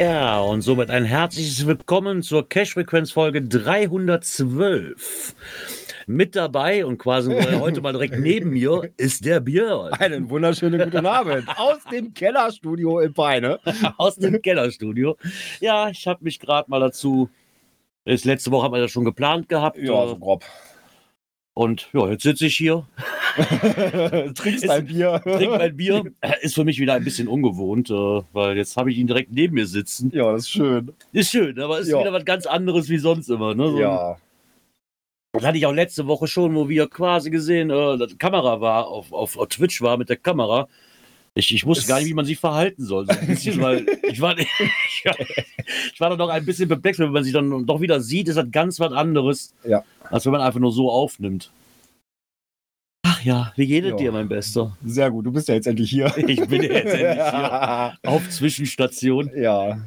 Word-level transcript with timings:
Ja, 0.00 0.40
und 0.40 0.62
somit 0.62 0.88
ein 0.88 1.04
herzliches 1.04 1.66
Willkommen 1.66 2.22
zur 2.22 2.48
Cash-Frequenz-Folge 2.48 3.42
312. 3.42 5.34
Mit 6.06 6.34
dabei 6.34 6.86
und 6.86 6.96
quasi 6.96 7.30
heute 7.60 7.82
mal 7.82 7.92
direkt 7.92 8.18
neben 8.18 8.48
mir 8.48 8.88
ist 8.96 9.26
der 9.26 9.40
Björn. 9.40 9.92
Einen 9.92 10.30
wunderschönen 10.30 10.80
guten 10.90 11.04
Abend 11.04 11.46
aus 11.54 11.84
dem 11.92 12.14
Kellerstudio 12.14 13.00
in 13.00 13.12
Peine. 13.12 13.60
Aus 13.98 14.16
dem 14.16 14.40
Kellerstudio. 14.40 15.18
Ja, 15.60 15.90
ich 15.90 16.06
habe 16.06 16.24
mich 16.24 16.40
gerade 16.40 16.70
mal 16.70 16.80
dazu. 16.80 17.28
Das 18.06 18.24
letzte 18.24 18.50
Woche 18.52 18.64
haben 18.64 18.72
wir 18.72 18.80
das 18.80 18.92
schon 18.92 19.04
geplant 19.04 19.50
gehabt. 19.50 19.76
Ja, 19.76 20.02
äh, 20.02 20.08
so 20.08 20.16
grob. 20.16 20.46
Und 21.60 21.90
ja, 21.92 22.08
jetzt 22.08 22.22
sitze 22.22 22.46
ich 22.46 22.56
hier, 22.56 22.86
Trinkst 24.34 24.70
ein 24.70 24.86
Bier. 24.86 25.20
trinke 25.22 25.58
mein 25.58 25.76
Bier. 25.76 26.04
Ist 26.40 26.54
für 26.54 26.64
mich 26.64 26.80
wieder 26.80 26.94
ein 26.94 27.04
bisschen 27.04 27.28
ungewohnt, 27.28 27.90
äh, 27.90 28.22
weil 28.32 28.56
jetzt 28.56 28.78
habe 28.78 28.90
ich 28.90 28.96
ihn 28.96 29.06
direkt 29.06 29.30
neben 29.30 29.56
mir 29.56 29.66
sitzen. 29.66 30.10
Ja, 30.14 30.32
das 30.32 30.44
ist 30.44 30.50
schön. 30.52 30.94
Ist 31.12 31.30
schön, 31.30 31.60
aber 31.60 31.78
ist 31.80 31.88
Ja. 31.88 32.00
wieder 32.00 32.14
was 32.14 32.24
ganz 32.24 32.46
anderes 32.46 32.88
wie 32.88 32.96
sonst 32.96 33.28
immer. 33.28 33.54
Ne? 33.54 33.72
So 33.72 33.78
Ja. 33.78 34.16
Das 35.32 35.44
hatte 35.44 35.58
ich 35.58 35.66
auch 35.66 35.74
letzte 35.74 36.06
Woche 36.06 36.28
schon, 36.28 36.54
wo 36.54 36.70
wir 36.70 36.88
quasi 36.88 37.28
gesehen, 37.28 37.68
äh, 37.68 37.98
Kamera 38.18 38.62
war, 38.62 38.86
auf, 38.88 39.12
auf, 39.12 39.36
auf 39.36 39.48
Twitch 39.48 39.82
war 39.82 39.98
mit 39.98 40.08
der 40.08 40.16
Kamera. 40.16 40.66
Ich, 41.34 41.54
ich 41.54 41.64
wusste 41.64 41.82
Es- 41.82 41.88
gar 41.88 41.98
nicht, 42.00 42.08
wie 42.08 42.14
man 42.14 42.24
sich 42.24 42.38
verhalten 42.38 42.84
soll. 42.84 43.06
So 43.06 43.26
bisschen, 43.26 43.60
weil 43.62 43.86
ich 44.08 44.20
war, 44.20 44.36
ich, 44.38 44.48
ich 45.92 46.00
war 46.00 46.10
dann 46.10 46.18
noch 46.18 46.28
ein 46.28 46.44
bisschen 46.44 46.68
perplex, 46.68 46.98
wenn 46.98 47.12
man 47.12 47.22
sich 47.24 47.32
dann 47.32 47.66
doch 47.66 47.80
wieder 47.80 48.00
sieht, 48.00 48.28
ist 48.28 48.36
das 48.36 48.50
ganz 48.50 48.80
was 48.80 48.92
anderes, 48.92 49.54
Ja. 49.64 49.84
als 50.10 50.24
wenn 50.26 50.32
man 50.32 50.40
einfach 50.40 50.60
nur 50.60 50.72
so 50.72 50.90
aufnimmt. 50.90 51.50
Ach 53.06 53.22
ja, 53.24 53.52
wie 53.56 53.66
geht 53.66 53.84
es 53.84 53.90
Ja. 53.90 53.96
dir, 53.96 54.12
mein 54.12 54.28
Bester? 54.28 54.76
Sehr 54.84 55.10
gut, 55.10 55.24
du 55.26 55.32
bist 55.32 55.48
ja 55.48 55.54
jetzt 55.54 55.66
endlich 55.66 55.90
hier. 55.90 56.06
Ich 56.28 56.40
bin 56.48 56.62
jetzt 56.62 56.92
endlich 56.94 57.30
hier 57.30 57.94
auf 58.04 58.28
Zwischenstation. 58.28 59.30
Ja. 59.36 59.80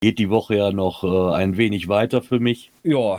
Geht 0.00 0.18
die 0.18 0.30
Woche 0.30 0.56
ja 0.56 0.70
noch 0.72 1.02
äh, 1.04 1.34
ein 1.34 1.56
wenig 1.56 1.88
weiter 1.88 2.22
für 2.22 2.38
mich. 2.40 2.70
Ja. 2.84 3.18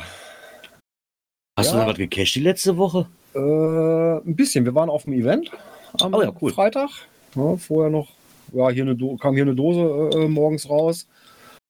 Hast 1.58 1.72
du 1.72 1.76
Ja. 1.76 1.84
noch 1.84 1.90
was 1.92 1.98
gecached 1.98 2.36
die 2.36 2.40
letzte 2.42 2.78
Woche? 2.78 3.08
Äh, 3.34 4.18
ein 4.18 4.36
bisschen. 4.36 4.66
Wir 4.66 4.76
waren 4.76 4.90
auf 4.90 5.04
dem 5.04 5.14
Event 5.14 5.52
am 6.00 6.14
Oh 6.14 6.22
ja, 6.22 6.32
cool. 6.42 6.52
Freitag. 6.52 6.90
Ja, 7.36 7.58
vorher 7.58 7.92
noch, 7.92 8.10
ja, 8.54 8.70
hier 8.70 8.84
eine 8.84 8.96
Do 8.96 9.18
kam 9.18 9.36
hier 9.36 9.44
eine 9.44 9.56
Dose 9.56 10.18
äh, 10.18 10.28
morgens 10.28 10.70
raus. 10.70 11.08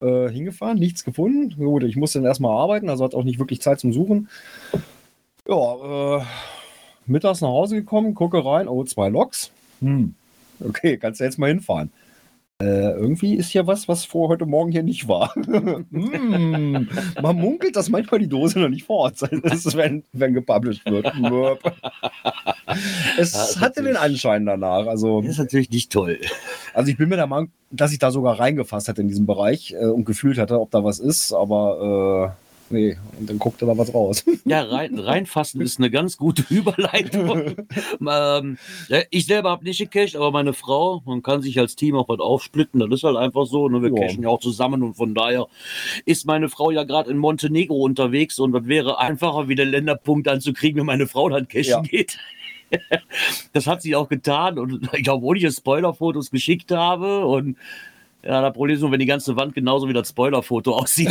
Äh, 0.01 0.29
hingefahren, 0.29 0.79
nichts 0.79 1.03
gefunden. 1.03 1.55
Gut, 1.57 1.83
ich 1.83 1.97
musste 1.97 2.19
dann 2.19 2.25
erstmal 2.25 2.57
arbeiten, 2.57 2.89
also 2.89 3.03
hat 3.03 3.13
auch 3.13 3.25
nicht 3.25 3.39
wirklich 3.39 3.61
Zeit 3.61 3.81
zum 3.81 3.91
Suchen. 3.91 4.29
Ja, 5.45 6.19
äh, 6.19 6.23
mittags 7.05 7.41
nach 7.41 7.49
Hause 7.49 7.75
gekommen, 7.75 8.15
gucke 8.15 8.45
rein, 8.45 8.69
oh, 8.69 8.85
zwei 8.85 9.09
Loks. 9.09 9.51
Hm. 9.81 10.15
Okay, 10.61 10.97
kannst 10.97 11.19
du 11.19 11.25
jetzt 11.25 11.37
mal 11.37 11.47
hinfahren. 11.47 11.91
Äh, 12.61 12.91
irgendwie 12.91 13.35
ist 13.35 13.51
hier 13.51 13.67
was, 13.67 13.87
was 13.87 14.03
vor 14.03 14.27
heute 14.27 14.45
Morgen 14.45 14.69
hier 14.69 14.83
nicht 14.83 15.07
war. 15.07 15.33
hm. 15.35 16.89
Man 17.21 17.35
munkelt, 17.37 17.77
dass 17.77 17.87
manchmal 17.87 18.19
die 18.19 18.27
Dose 18.27 18.59
noch 18.59 18.67
nicht 18.67 18.83
vor 18.85 18.97
Ort 18.97 19.17
sein 19.17 19.39
ist, 19.45 19.77
wenn, 19.77 20.03
wenn 20.11 20.33
gepublished 20.33 20.85
wird. 20.85 21.05
Es 23.17 23.55
Ja, 23.55 23.61
hatte 23.61 23.81
den 23.81 23.95
Anschein 23.95 24.45
danach. 24.45 24.87
Also, 24.87 25.21
Das 25.21 25.31
ist 25.31 25.37
natürlich 25.37 25.69
nicht 25.69 25.89
toll. 25.89 26.19
also 26.73 26.91
ich 26.91 26.97
bin 26.97 27.07
mir 27.07 27.15
der 27.15 27.27
Meinung, 27.27 27.49
dass 27.71 27.93
ich 27.93 27.99
da 27.99 28.11
sogar 28.11 28.37
reingefasst 28.41 28.89
hatte 28.89 29.01
in 29.01 29.07
diesem 29.07 29.25
Bereich 29.25 29.71
äh, 29.79 29.85
und 29.85 30.03
gefühlt 30.03 30.37
hatte, 30.37 30.59
ob 30.59 30.69
da 30.71 30.83
was 30.83 30.99
ist, 30.99 31.31
aber 31.31 32.35
äh, 32.35 32.48
nee, 32.69 32.97
und 33.19 33.29
dann 33.29 33.39
guckte 33.39 33.65
da 33.65 33.77
was 33.77 33.93
raus. 33.93 34.23
Ja, 34.45 34.63
rein, 34.63 34.97
reinfassen 34.97 35.61
ist 35.61 35.77
eine 35.79 35.91
ganz 35.91 36.17
gute 36.17 36.43
Überleitung. 36.49 37.55
ähm, 38.07 38.57
ich 39.11 39.25
selber 39.27 39.51
habe 39.51 39.63
nicht 39.63 39.77
gecached, 39.79 40.15
aber 40.15 40.31
meine 40.31 40.53
Frau, 40.53 41.01
man 41.05 41.21
kann 41.21 41.41
sich 41.41 41.59
als 41.59 41.75
Team 41.75 41.95
auch 41.95 42.09
was 42.09 42.19
aufsplitten, 42.19 42.79
das 42.79 42.89
ist 42.89 43.03
halt 43.03 43.17
einfach 43.17 43.45
so. 43.45 43.69
Ne? 43.69 43.81
Wir 43.83 43.89
Ja. 43.93 44.07
cashen 44.07 44.23
ja 44.23 44.29
auch 44.29 44.39
zusammen 44.39 44.81
und 44.81 44.95
von 44.95 45.13
daher 45.13 45.47
ist 46.05 46.25
meine 46.25 46.49
Frau 46.49 46.71
ja 46.71 46.83
gerade 46.83 47.11
in 47.11 47.17
Montenegro 47.17 47.75
unterwegs 47.83 48.39
und 48.39 48.53
das 48.53 48.65
wäre 48.65 48.97
einfacher, 48.99 49.47
wieder 49.47 49.65
Länderpunkt 49.65 50.27
anzukriegen, 50.27 50.79
wenn 50.79 50.85
meine 50.87 51.07
Frau 51.07 51.29
dann 51.29 51.47
cashen 51.47 51.69
Ja. 51.71 51.81
geht. 51.81 52.17
Das 53.53 53.65
hat 53.65 53.81
sie 53.81 53.95
auch 53.95 54.09
getan 54.09 54.59
und 54.59 54.87
ich 54.93 55.03
glaube, 55.03 55.17
obwohl 55.23 55.37
ich 55.37 55.43
ihr 55.43 55.51
Spoilerfotos 55.51 56.29
geschickt 56.29 56.71
habe 56.71 57.25
und 57.25 57.57
ja, 58.23 58.41
das 58.41 58.53
Problem 58.53 58.75
ist 58.75 58.81
nur, 58.81 58.91
wenn 58.91 58.99
die 58.99 59.05
ganze 59.07 59.35
Wand 59.37 59.55
genauso 59.55 59.87
wie 59.89 59.93
das 59.93 60.09
Spoilerfoto 60.09 60.75
aussieht. 60.75 61.09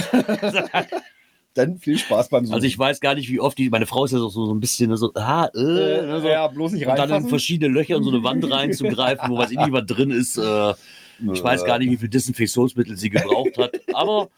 Dann 1.55 1.79
viel 1.79 1.99
Spaß 1.99 2.29
beim 2.29 2.45
Suchen. 2.45 2.55
Also 2.55 2.67
ich 2.67 2.79
weiß 2.79 3.01
gar 3.01 3.15
nicht, 3.15 3.29
wie 3.31 3.41
oft 3.41 3.59
die, 3.59 3.71
meine 3.71 3.87
Frau 3.87 4.05
ist 4.05 4.13
ja 4.13 4.19
so, 4.19 4.29
so 4.29 4.53
ein 4.53 4.61
bisschen 4.61 4.97
so, 4.97 5.13
ah, 5.15 5.49
äh, 5.55 5.59
äh, 5.59 6.07
ne, 6.07 6.21
so. 6.21 6.29
ja, 6.29 6.47
bloß 6.47 6.73
nicht 6.73 6.87
und 6.87 6.91
dann 6.91 6.97
in 6.97 7.01
reinfassen. 7.01 7.29
verschiedene 7.29 7.73
Löcher 7.73 7.97
in 7.97 8.05
so 8.05 8.11
eine 8.11 8.23
Wand 8.23 8.49
reinzugreifen, 8.51 9.31
wo 9.31 9.39
was 9.39 9.51
in 9.51 9.73
was 9.73 9.87
drin 9.87 10.11
ist. 10.11 10.37
Äh, 10.39 10.75
ich 11.33 11.43
weiß 11.43 11.65
gar 11.65 11.79
nicht, 11.79 11.91
wie 11.91 11.97
viel 11.97 12.09
Desinfektionsmittel 12.09 12.97
sie 12.97 13.11
gebraucht 13.11 13.59
hat, 13.59 13.73
aber 13.93 14.29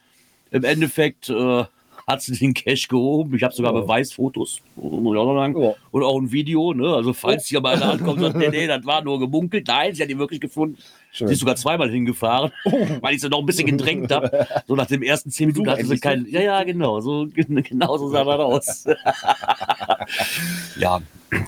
im 0.50 0.64
Endeffekt 0.64 1.28
äh, 1.28 1.64
hat 2.10 2.22
sie 2.22 2.36
den 2.36 2.54
Cash 2.54 2.88
gehoben. 2.88 3.34
Ich 3.34 3.42
habe 3.42 3.54
sogar 3.54 3.74
Ja. 3.74 3.80
Beweisfotos, 3.80 4.60
muss 4.76 5.14
ich 5.14 5.20
auch 5.20 5.26
noch 5.26 5.36
sagen. 5.36 5.60
Ja. 5.60 5.74
Und 5.90 6.02
auch 6.02 6.18
ein 6.18 6.30
Video, 6.32 6.74
ne? 6.74 6.94
Also 6.94 7.12
falls 7.12 7.46
sie 7.46 7.58
mal 7.60 7.80
ankommt 7.82 8.18
und 8.18 8.20
sagt, 8.20 8.36
nee, 8.36 8.48
nee, 8.48 8.66
das 8.66 8.84
war 8.84 9.02
nur 9.02 9.18
gemunkelt. 9.18 9.66
Nein, 9.68 9.94
sie 9.94 10.02
hat 10.02 10.10
ihn 10.10 10.18
wirklich 10.18 10.40
gefunden. 10.40 10.78
Schön. 11.12 11.26
Sie 11.28 11.34
ist 11.34 11.40
sogar 11.40 11.56
zweimal 11.56 11.90
hingefahren, 11.90 12.52
weil 13.00 13.14
ich 13.14 13.20
sie 13.20 13.28
noch 13.28 13.40
ein 13.40 13.46
bisschen 13.46 13.66
gedrängt 13.66 14.12
habe. 14.12 14.46
So 14.68 14.76
nach 14.76 14.86
dem 14.86 15.02
ersten 15.02 15.30
zehn 15.30 15.48
Minuten 15.48 15.68
hatte 15.68 15.84
sie 15.84 15.98
keinen. 15.98 16.26
Ja, 16.28 16.40
ja, 16.40 16.62
genau. 16.62 17.00
So, 17.00 17.26
genau 17.34 17.98
so 17.98 18.08
sah 18.08 18.24
das 18.24 18.38
aus. 18.38 18.84
ja, 20.78 21.00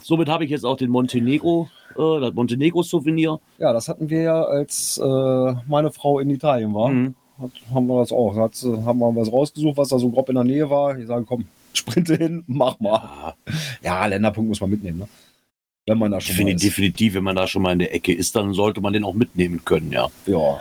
somit 0.03 0.29
habe 0.29 0.45
ich 0.45 0.51
jetzt 0.51 0.65
auch 0.65 0.77
den 0.77 0.91
Montenegro, 0.91 1.69
äh, 1.97 2.21
das 2.21 2.35
Montenegro-Souvenir. 2.35 3.39
Ja, 3.59 3.73
das 3.73 3.89
hatten 3.89 4.11
wir 4.11 4.23
ja, 4.23 4.43
als 4.43 4.99
äh, 4.99 5.55
meine 5.69 5.93
Frau 5.93 6.19
in 6.19 6.31
Italien 6.31 6.75
war. 6.75 6.89
Mhm. 6.89 7.15
Hat, 7.41 7.51
haben 7.73 7.87
wir 7.87 8.01
das 8.01 8.13
auch. 8.13 8.37
Hat, 8.37 8.55
haben 8.63 8.99
wir 8.99 9.17
was 9.17 9.33
rausgesucht, 9.33 9.77
was 9.77 9.89
da 9.89 9.99
so 9.99 10.11
grob 10.11 10.29
in 10.29 10.37
der 10.37 10.45
Nähe 10.45 10.69
war. 10.71 10.95
Die 10.95 11.05
sagen, 11.05 11.27
komm, 11.27 11.47
sprinte 11.73 12.17
hin, 12.17 12.45
mach 12.47 12.79
mal. 12.81 13.35
Ja, 13.83 14.07
Länderpunkt 14.07 14.49
muss 14.49 14.61
man 14.61 14.71
mitnehmen, 14.71 15.01
ne? 15.01 15.09
Wenn 15.87 15.99
man 15.99 16.13
da 16.13 16.21
schon 16.21 16.47
ist. 16.47 16.63
definitiv, 16.63 17.15
wenn 17.15 17.25
man 17.25 17.35
da 17.35 17.49
schon 17.49 17.63
mal 17.63 17.73
in 17.73 17.81
der 17.81 17.93
Ecke 17.93 18.13
ist, 18.13 18.37
dann 18.37 18.53
sollte 18.53 18.81
man 18.81 18.93
den 18.93 19.03
auch 19.03 19.15
mitnehmen 19.15 19.65
können, 19.65 19.91
ja. 19.91 20.09
Ja. 20.27 20.61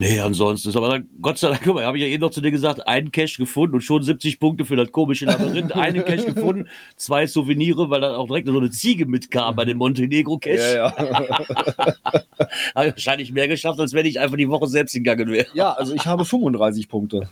Nee, 0.00 0.20
ansonsten 0.20 0.68
ist 0.68 0.76
aber 0.76 0.90
dann, 0.90 1.08
Gott 1.20 1.38
sei 1.38 1.48
Dank, 1.48 1.62
guck 1.64 1.74
mal, 1.74 1.84
habe 1.84 1.96
ich 1.98 2.04
ja 2.04 2.08
eben 2.08 2.20
noch 2.20 2.30
zu 2.30 2.40
dir 2.40 2.52
gesagt, 2.52 2.86
einen 2.86 3.10
Cash 3.10 3.36
gefunden 3.36 3.74
und 3.74 3.80
schon 3.80 4.00
70 4.00 4.38
Punkte 4.38 4.64
für 4.64 4.76
das 4.76 4.92
komische 4.92 5.24
Labyrinth, 5.24 5.72
einen 5.74 6.04
Cash 6.04 6.24
gefunden, 6.34 6.68
zwei 6.96 7.26
Souvenire, 7.26 7.90
weil 7.90 8.02
dann 8.02 8.14
auch 8.14 8.28
direkt 8.28 8.46
so 8.46 8.56
eine 8.56 8.70
Ziege 8.70 9.06
mitkam 9.06 9.56
bei 9.56 9.64
dem 9.64 9.78
Montenegro 9.78 10.38
Cash. 10.38 10.60
Ja, 10.60 10.94
ja. 10.96 10.96
Habe 12.76 12.86
ich 12.86 12.92
wahrscheinlich 12.92 13.32
mehr 13.32 13.48
geschafft, 13.48 13.80
als 13.80 13.92
wenn 13.92 14.06
ich 14.06 14.20
einfach 14.20 14.36
die 14.36 14.48
Woche 14.48 14.68
selbst 14.68 14.92
gegangen 14.92 15.32
wäre. 15.32 15.48
ja, 15.54 15.72
also 15.72 15.92
ich 15.92 16.06
habe 16.06 16.24
35 16.24 16.88
Punkte. 16.88 17.28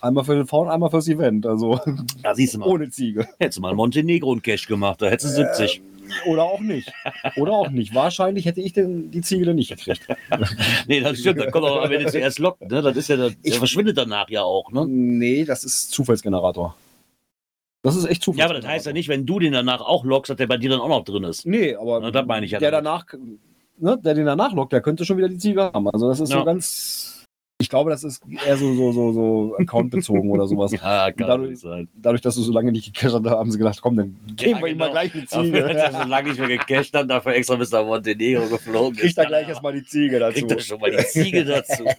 Einmal 0.00 0.24
für 0.24 0.34
den 0.34 0.48
und 0.48 0.68
einmal 0.68 0.90
fürs 0.90 1.06
Event. 1.06 1.46
Also 1.46 1.78
Da 2.24 2.34
siehst 2.34 2.54
du 2.54 2.58
mal. 2.58 2.66
ohne 2.66 2.90
Ziege. 2.90 3.28
Hättest 3.38 3.58
du 3.58 3.62
mal 3.62 3.74
Montenegro 3.74 4.32
und 4.32 4.42
Cash 4.42 4.66
gemacht, 4.66 5.00
da 5.00 5.06
hättest 5.06 5.38
du 5.38 5.44
70. 5.44 5.80
Oder 6.26 6.44
auch 6.44 6.60
nicht. 6.60 6.92
Oder 7.36 7.52
auch 7.52 7.70
nicht. 7.70 7.94
Wahrscheinlich 7.94 8.44
hätte 8.46 8.60
ich 8.60 8.72
den, 8.72 9.10
die 9.10 9.20
Ziege 9.20 9.44
dann 9.46 9.56
nicht 9.56 9.68
gekriegt. 9.70 10.06
Nee, 10.86 11.00
das 11.00 11.18
stimmt, 11.18 11.40
dann 11.40 11.50
kommt 11.50 11.64
auch, 11.66 11.88
wenn 11.88 12.02
du 12.02 12.10
zuerst 12.10 12.38
lockt, 12.38 12.62
ne? 12.70 12.82
Das 12.82 12.96
ist 12.96 13.08
ja, 13.08 13.16
der, 13.16 13.30
der 13.30 13.36
Ich- 13.42 13.58
verschwindet 13.58 13.96
danach 13.98 14.28
ja 14.30 14.42
auch, 14.42 14.70
ne? 14.72 14.86
Nee, 14.86 15.44
das 15.44 15.64
ist 15.64 15.90
Zufallsgenerator. 15.92 16.76
Das 17.82 17.96
ist 17.96 18.04
echt 18.04 18.16
Ja, 18.22 18.24
Zufallsgenerator. 18.24 18.56
aber 18.56 18.62
das 18.62 18.70
heißt 18.70 18.86
ja 18.86 18.92
nicht, 18.92 19.08
wenn 19.08 19.24
du 19.26 19.38
den 19.38 19.52
danach 19.52 19.80
auch 19.80 20.04
lockst, 20.04 20.30
dass 20.30 20.36
der 20.36 20.46
bei 20.46 20.56
dir 20.58 20.70
dann 20.70 20.80
auch 20.80 20.88
noch 20.88 21.04
drin 21.04 21.24
ist. 21.24 21.46
Nee, 21.46 21.74
aber 21.76 22.00
Na, 22.00 22.10
das 22.10 22.26
meine 22.26 22.44
ich 22.46 22.52
ja 22.52 22.58
der 22.58 22.70
danach, 22.70 23.06
ne, 23.78 23.98
der 24.04 24.14
den 24.14 24.26
danach 24.26 24.52
lockt, 24.52 24.72
der 24.72 24.80
könnte 24.82 25.04
schon 25.04 25.16
wieder 25.16 25.28
die 25.28 25.38
Ziege 25.38 25.62
haben. 25.72 25.88
Also 25.88 26.08
das 26.08 26.20
ist 26.20 26.30
Ja. 26.30 26.38
so 26.40 26.44
ganz. 26.44 27.19
Ich 27.60 27.68
glaube, 27.68 27.90
das 27.90 28.02
ist 28.04 28.22
eher 28.46 28.56
so, 28.56 28.74
so, 28.74 28.90
so, 28.92 29.12
so 29.12 29.56
accountbezogen 29.58 30.30
oder 30.30 30.46
sowas. 30.46 30.72
Ja, 30.80 31.12
kann 31.12 31.28
Dadurch- 31.28 31.60
sein. 31.60 31.88
Dadurch, 31.94 32.22
dass 32.22 32.34
du 32.34 32.40
so 32.42 32.52
lange 32.52 32.72
nicht 32.72 32.92
gecasht 32.92 33.14
hast, 33.14 33.24
haben 33.30 33.50
sie 33.52 33.58
gedacht, 33.58 33.80
komm, 33.82 33.96
dann 33.96 34.16
geben 34.34 34.50
Ja, 34.52 34.60
wir 34.60 34.66
ihm 34.68 34.72
genau. 34.78 34.86
mal 34.86 34.90
gleich 34.92 35.14
eine 35.14 35.24
Dafür 35.24 35.44
Ziege. 35.44 35.58
er 35.74 35.92
so 35.92 36.08
lange 36.08 36.28
nicht 36.30 36.38
mehr 36.40 36.48
gecasht 36.58 36.94
hat, 36.94 37.10
dafür 37.10 37.34
extra 37.34 37.56
bis 37.56 37.70
nach 37.70 37.84
Montenegro 37.84 38.46
geflogen 38.48 38.94
Kriegt 38.96 39.10
ist. 39.12 39.18
er 39.18 39.26
gleich 39.26 39.46
erstmal 39.48 39.74
die 39.74 39.84
Ziege 39.84 40.18
dazu. 40.18 40.38
Kriegt 40.38 40.50
er 40.52 40.60
schon 40.60 40.80
mal 40.80 40.90
die 40.90 41.04
Ziege 41.04 41.44
dazu. 41.44 41.84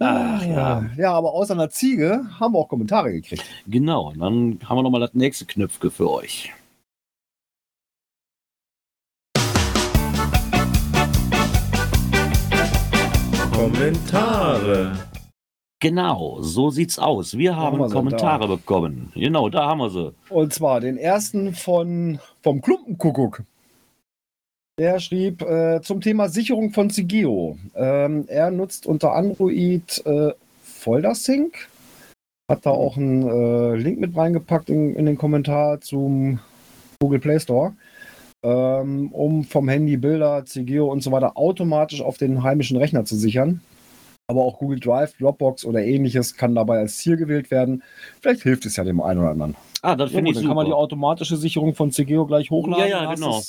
Ach, 0.00 0.44
ja. 0.44 0.84
ja, 0.98 1.12
aber 1.12 1.32
außer 1.32 1.54
einer 1.54 1.70
Ziege 1.70 2.26
haben 2.38 2.52
wir 2.52 2.58
auch 2.58 2.68
Kommentare 2.68 3.12
gekriegt. 3.12 3.44
Genau, 3.66 4.08
und 4.08 4.18
dann 4.20 4.58
haben 4.68 4.76
wir 4.76 4.82
nochmal 4.82 5.00
das 5.00 5.14
nächste 5.14 5.46
Knöpfke 5.46 5.90
für 5.90 6.10
euch. 6.10 6.52
Kommentare. 13.54 14.98
Genau, 15.80 16.38
so 16.40 16.70
sieht's 16.70 16.98
aus. 16.98 17.38
Wir 17.38 17.54
haben 17.54 17.78
haben 17.78 17.88
wir 17.88 17.88
Kommentare 17.88 18.48
bekommen. 18.48 19.12
Genau, 19.14 19.48
da 19.48 19.66
haben 19.66 19.78
wir 19.78 19.90
sie. 19.90 20.12
Und 20.28 20.52
zwar 20.52 20.80
den 20.80 20.96
ersten 20.96 21.54
von 21.54 22.18
vom 22.42 22.60
Klumpenkuckuck. 22.60 23.44
Der 24.76 24.98
schrieb 24.98 25.42
äh, 25.42 25.80
zum 25.82 26.00
Thema 26.00 26.28
Sicherung 26.28 26.72
von 26.72 26.90
Cigeo. 26.90 27.56
Ähm, 27.76 28.24
er 28.26 28.50
nutzt 28.50 28.86
unter 28.86 29.12
Android 29.14 30.04
äh, 30.04 30.32
Foldersync. 30.64 31.68
Hat 32.50 32.66
da 32.66 32.70
auch 32.70 32.96
einen 32.96 33.22
äh, 33.22 33.76
Link 33.76 34.00
mit 34.00 34.16
reingepackt 34.16 34.68
in, 34.68 34.96
in 34.96 35.06
den 35.06 35.16
Kommentar 35.16 35.80
zum 35.80 36.40
Google 37.00 37.20
Play 37.20 37.38
Store. 37.38 37.72
Ähm, 38.44 39.10
um 39.12 39.44
vom 39.44 39.68
Handy 39.70 39.96
Bilder, 39.96 40.44
Cigeo 40.46 40.86
und 40.92 41.02
so 41.02 41.10
weiter 41.10 41.36
automatisch 41.38 42.02
auf 42.02 42.18
den 42.18 42.42
heimischen 42.42 42.76
Rechner 42.76 43.06
zu 43.06 43.16
sichern. 43.16 43.62
Aber 44.26 44.42
auch 44.42 44.58
Google 44.58 44.78
Drive, 44.80 45.14
Dropbox 45.18 45.64
oder 45.64 45.82
ähnliches 45.82 46.36
kann 46.36 46.54
dabei 46.54 46.78
als 46.78 46.98
Ziel 46.98 47.16
gewählt 47.16 47.50
werden. 47.50 47.82
Vielleicht 48.20 48.42
hilft 48.42 48.66
es 48.66 48.76
ja 48.76 48.84
dem 48.84 49.00
einen 49.00 49.20
oder 49.20 49.30
anderen. 49.30 49.56
Ah, 49.82 49.96
das 49.96 50.10
Ja, 50.10 50.16
finde 50.16 50.30
gut, 50.30 50.36
ich 50.36 50.42
dann 50.42 50.48
kann 50.48 50.56
man 50.56 50.66
die 50.66 50.70
super. 50.72 50.78
automatische 50.80 51.36
Sicherung 51.36 51.74
von 51.74 51.90
CGO 51.90 52.26
gleich 52.26 52.50
hochladen. 52.50 52.90
Ja, 52.90 53.02
ja, 53.02 53.06
Dann 53.06 53.14
genau. 53.16 53.42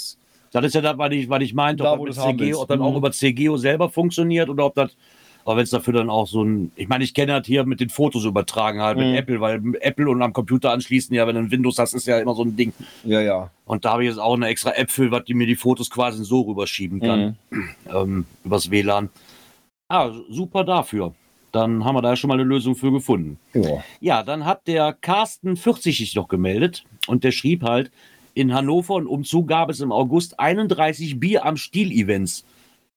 Das 0.51 0.65
ist 0.65 0.75
ja 0.75 0.81
das, 0.81 0.97
was 0.97 1.11
ich, 1.11 1.29
was 1.29 1.41
ich 1.43 1.53
meinte, 1.53 1.83
Da, 1.83 1.93
ob, 1.93 1.99
wo 1.99 2.05
das 2.05 2.15
CGO, 2.15 2.61
ob 2.61 2.67
das 2.69 2.79
auch 2.79 2.91
Mhm. 2.91 2.97
über 2.97 3.11
CGO 3.11 3.57
selber 3.57 3.89
funktioniert 3.89 4.49
oder 4.49 4.65
ob 4.65 4.75
das, 4.75 4.95
aber 5.45 5.55
wenn 5.57 5.63
es 5.63 5.69
dafür 5.69 5.93
dann 5.93 6.09
auch 6.09 6.27
so 6.27 6.43
ein, 6.43 6.71
ich 6.75 6.87
meine, 6.89 7.03
ich 7.05 7.13
kenne 7.13 7.31
das 7.39 7.47
hier 7.47 7.63
mit 7.65 7.79
den 7.79 7.89
Fotos 7.89 8.25
übertragen 8.25 8.81
halt 8.81 8.97
Mhm. 8.97 9.11
mit 9.11 9.19
Apple, 9.19 9.39
weil 9.39 9.61
Apple 9.79 10.09
und 10.09 10.21
am 10.21 10.33
Computer 10.33 10.71
anschließen, 10.71 11.15
ja, 11.15 11.25
wenn 11.27 11.35
du 11.35 11.41
ein 11.41 11.51
Windows 11.51 11.77
hast, 11.77 11.93
ist 11.93 12.07
ja 12.07 12.19
immer 12.19 12.35
so 12.35 12.43
ein 12.43 12.55
Ding. 12.57 12.73
Ja, 13.05 13.21
ja. 13.21 13.51
Und 13.65 13.85
da 13.85 13.93
habe 13.93 14.03
ich 14.03 14.09
jetzt 14.09 14.19
auch 14.19 14.33
eine 14.35 14.47
extra 14.47 14.71
App 14.71 14.91
für, 14.91 15.09
was 15.11 15.23
die 15.25 15.33
mir 15.33 15.47
die 15.47 15.55
Fotos 15.55 15.89
quasi 15.89 16.23
so 16.25 16.41
rüberschieben 16.41 16.99
kann, 16.99 17.37
Mhm. 17.51 17.69
ähm, 17.93 18.25
übers 18.43 18.69
WLAN. 18.71 19.09
Ah, 19.87 20.11
super 20.29 20.63
dafür. 20.63 21.13
Dann 21.51 21.85
haben 21.85 21.95
wir 21.95 22.01
da 22.01 22.15
schon 22.17 22.27
mal 22.27 22.33
eine 22.33 22.43
Lösung 22.43 22.75
für 22.75 22.91
gefunden. 22.91 23.37
Ja. 23.53 23.83
Ja, 24.01 24.23
dann 24.23 24.43
hat 24.45 24.67
der 24.67 24.91
Carsten 24.99 25.55
40 25.55 25.97
sich 25.97 26.15
noch 26.15 26.27
gemeldet 26.27 26.83
und 27.07 27.23
der 27.23 27.31
schrieb 27.31 27.63
halt, 27.63 27.91
in 28.33 28.53
Hannover 28.53 28.95
und 28.95 29.07
umzu 29.07 29.45
gab 29.45 29.69
es 29.69 29.79
im 29.79 29.93
August 29.93 30.37
31 30.39 31.19
Bier 31.21 31.45
am 31.45 31.55
Stiel-Events. 31.55 32.43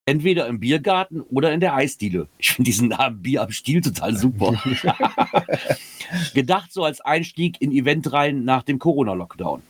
Entweder 0.08 0.46
im 0.46 0.58
Biergarten 0.58 1.20
oder 1.20 1.52
in 1.52 1.60
der 1.60 1.75
Eisdiele. 1.75 2.28
Ich 2.38 2.52
finde 2.52 2.70
diesen 2.70 2.88
Namen 2.88 3.20
Bier 3.20 3.43
am 3.43 3.50
Stiel 3.50 3.82
total 3.82 4.16
super. 4.16 4.55
Gedacht 6.34 6.72
so 6.72 6.82
als 6.84 7.02
Einstieg 7.02 7.60
in 7.60 7.72
Eventreihen 7.72 8.43
nach 8.44 8.62
dem 8.62 8.78
Corona-Lockdown. 8.78 9.60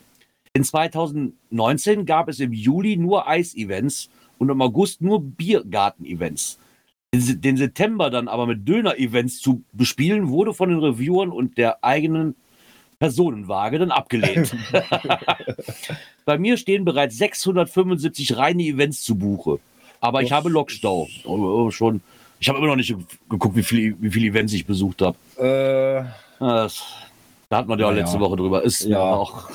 In 0.52 0.62
2019 0.62 2.06
gab 2.06 2.28
es 2.28 2.38
im 2.38 2.52
Juli 2.52 2.96
nur 2.96 3.26
Eis-Events 3.28 4.10
und 4.38 4.48
im 4.48 4.62
August 4.62 5.02
nur 5.02 5.20
Biergarten-Events. 5.20 6.60
Den 7.12 7.20
Se- 7.20 7.36
Den 7.36 7.56
September 7.56 8.08
dann 8.08 8.28
aber 8.28 8.46
mit 8.46 8.68
Döner-Events 8.68 9.40
zu 9.40 9.64
bespielen, 9.72 10.28
wurde 10.28 10.54
von 10.54 10.68
den 10.68 10.78
Reviewern 10.78 11.30
und 11.30 11.58
der 11.58 11.82
eigenen 11.82 12.36
Personenwaage 13.00 13.80
dann 13.80 13.90
abgelehnt. 13.90 14.54
Bei 16.24 16.38
mir 16.38 16.56
stehen 16.56 16.84
bereits 16.84 17.18
675 17.18 18.36
reine 18.36 18.62
Events 18.62 19.02
zu 19.02 19.16
Buche. 19.16 19.58
Aber 20.00 20.22
ich 20.22 20.32
habe 20.32 20.48
Lockstau. 20.48 21.08
Oh, 21.24 21.32
oh, 21.36 21.70
schon. 21.70 22.00
Ich 22.40 22.48
habe 22.48 22.58
immer 22.58 22.68
noch 22.68 22.76
nicht 22.76 22.88
ge- 22.88 23.04
geguckt, 23.28 23.56
wie 23.56 23.62
viele 23.62 23.96
wie 24.00 24.10
viele 24.10 24.28
Events 24.28 24.52
ich 24.52 24.64
besucht 24.66 25.02
habe. 25.02 25.16
Äh, 25.36 26.04
Das, 26.38 26.82
da 27.48 27.56
hat 27.58 27.66
man 27.66 27.78
ja 27.78 27.90
Naja. 27.90 28.02
letzte 28.02 28.20
Woche 28.20 28.36
drüber. 28.36 28.62
Ist 28.62 28.84
Ja. 28.84 28.90
ja 28.98 29.14
auch. 29.14 29.48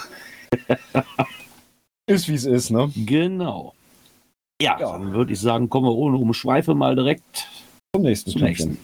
ist 2.07 2.27
wie 2.27 2.33
es 2.35 2.45
ist, 2.45 2.69
ne? 2.71 2.91
Genau. 2.95 3.73
Ja, 4.61 4.77
Ja. 4.79 4.91
dann 4.93 5.13
würde 5.13 5.33
ich 5.33 5.39
sagen, 5.39 5.69
kommen 5.69 5.87
wir 5.87 5.95
ohne 5.95 6.17
Umschweife 6.17 6.75
mal 6.75 6.95
direkt 6.95 7.47
Zum 7.95 8.03
nächsten 8.03 8.31
zum 8.31 8.41
nächsten. 8.41 8.77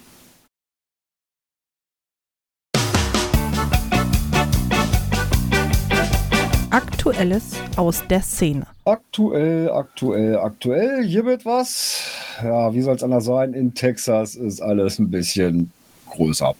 Aktuelles 6.71 7.56
aus 7.77 8.06
der 8.07 8.21
Szene. 8.21 8.68
Aktuell, 8.86 9.71
aktuell, 9.71 10.38
aktuell. 10.38 11.04
Hier 11.04 11.25
wird 11.25 11.44
was. 11.44 12.12
Ja, 12.44 12.71
wie 12.74 12.81
soll 12.81 12.95
es 12.95 13.01
anders 13.04 13.25
sein? 13.25 13.54
In 13.54 13.74
Texas 13.74 14.36
ist 14.36 14.62
alles 14.62 15.00
ein 15.00 15.10
bisschen 15.10 15.71
größer. 16.12 16.54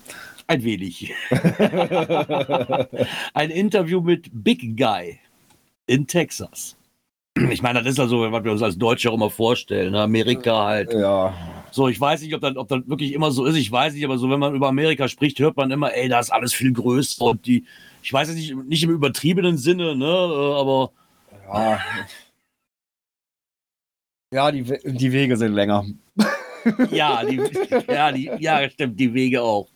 Ein 0.48 0.64
wenig. 0.64 1.14
Ein 3.36 3.52
Interview 3.52 4.02
mit 4.02 4.30
Big 4.34 4.76
Guy 4.76 5.20
in 5.86 6.08
Texas. 6.08 6.76
Ich 7.52 7.62
meine, 7.62 7.84
das 7.84 7.94
ist 7.94 8.00
also, 8.00 8.32
was 8.32 8.44
wir 8.44 8.52
uns 8.52 8.64
als 8.64 8.78
Deutsche 8.80 9.12
auch 9.12 9.16
immer 9.16 9.30
vorstellen. 9.30 9.92
Ne? 9.92 10.02
Amerika 10.02 10.66
halt. 10.66 10.92
Ja, 10.92 11.36
So, 11.72 11.88
ich 11.88 12.02
weiß 12.02 12.24
nicht, 12.24 12.34
ob 12.34 12.42
das, 12.42 12.56
ob 12.58 12.68
das 12.68 12.82
wirklich 12.88 13.14
immer 13.14 13.30
so 13.30 13.46
ist. 13.46 13.56
Ich 13.56 13.72
weiß 13.72 13.94
nicht, 13.94 14.04
aber 14.06 14.18
so, 14.18 14.28
wenn 14.30 14.40
man 14.40 14.56
über 14.56 14.70
Amerika 14.70 15.08
spricht, 15.08 15.38
hört 15.40 15.56
man 15.56 15.70
immer, 15.70 15.94
ey, 15.94 16.10
da 16.10 16.20
ist 16.20 16.32
alles 16.32 16.54
viel 16.54 16.74
größer. 16.74 17.24
Und 17.24 17.46
die, 17.46 17.64
ich 18.02 18.14
weiß 18.14 18.30
es 18.30 18.36
nicht, 18.36 18.56
nicht 18.56 18.84
im 18.84 18.92
übertriebenen 18.92 19.58
Sinne, 19.58 19.96
ne? 19.96 20.06
äh, 20.06 20.60
Aber 20.60 20.92
ja. 21.48 21.80
Ja, 24.32 24.52
die, 24.52 24.68
We- 24.70 24.80
die 24.86 25.12
Wege 25.12 25.36
sind 25.38 25.54
länger. 25.54 25.86
ja, 26.92 27.24
die, 27.24 27.42
ja, 27.88 28.12
die, 28.12 28.30
ja, 28.38 28.70
stimmt, 28.70 29.00
die 29.00 29.12
Wege 29.14 29.42
auch. 29.42 29.68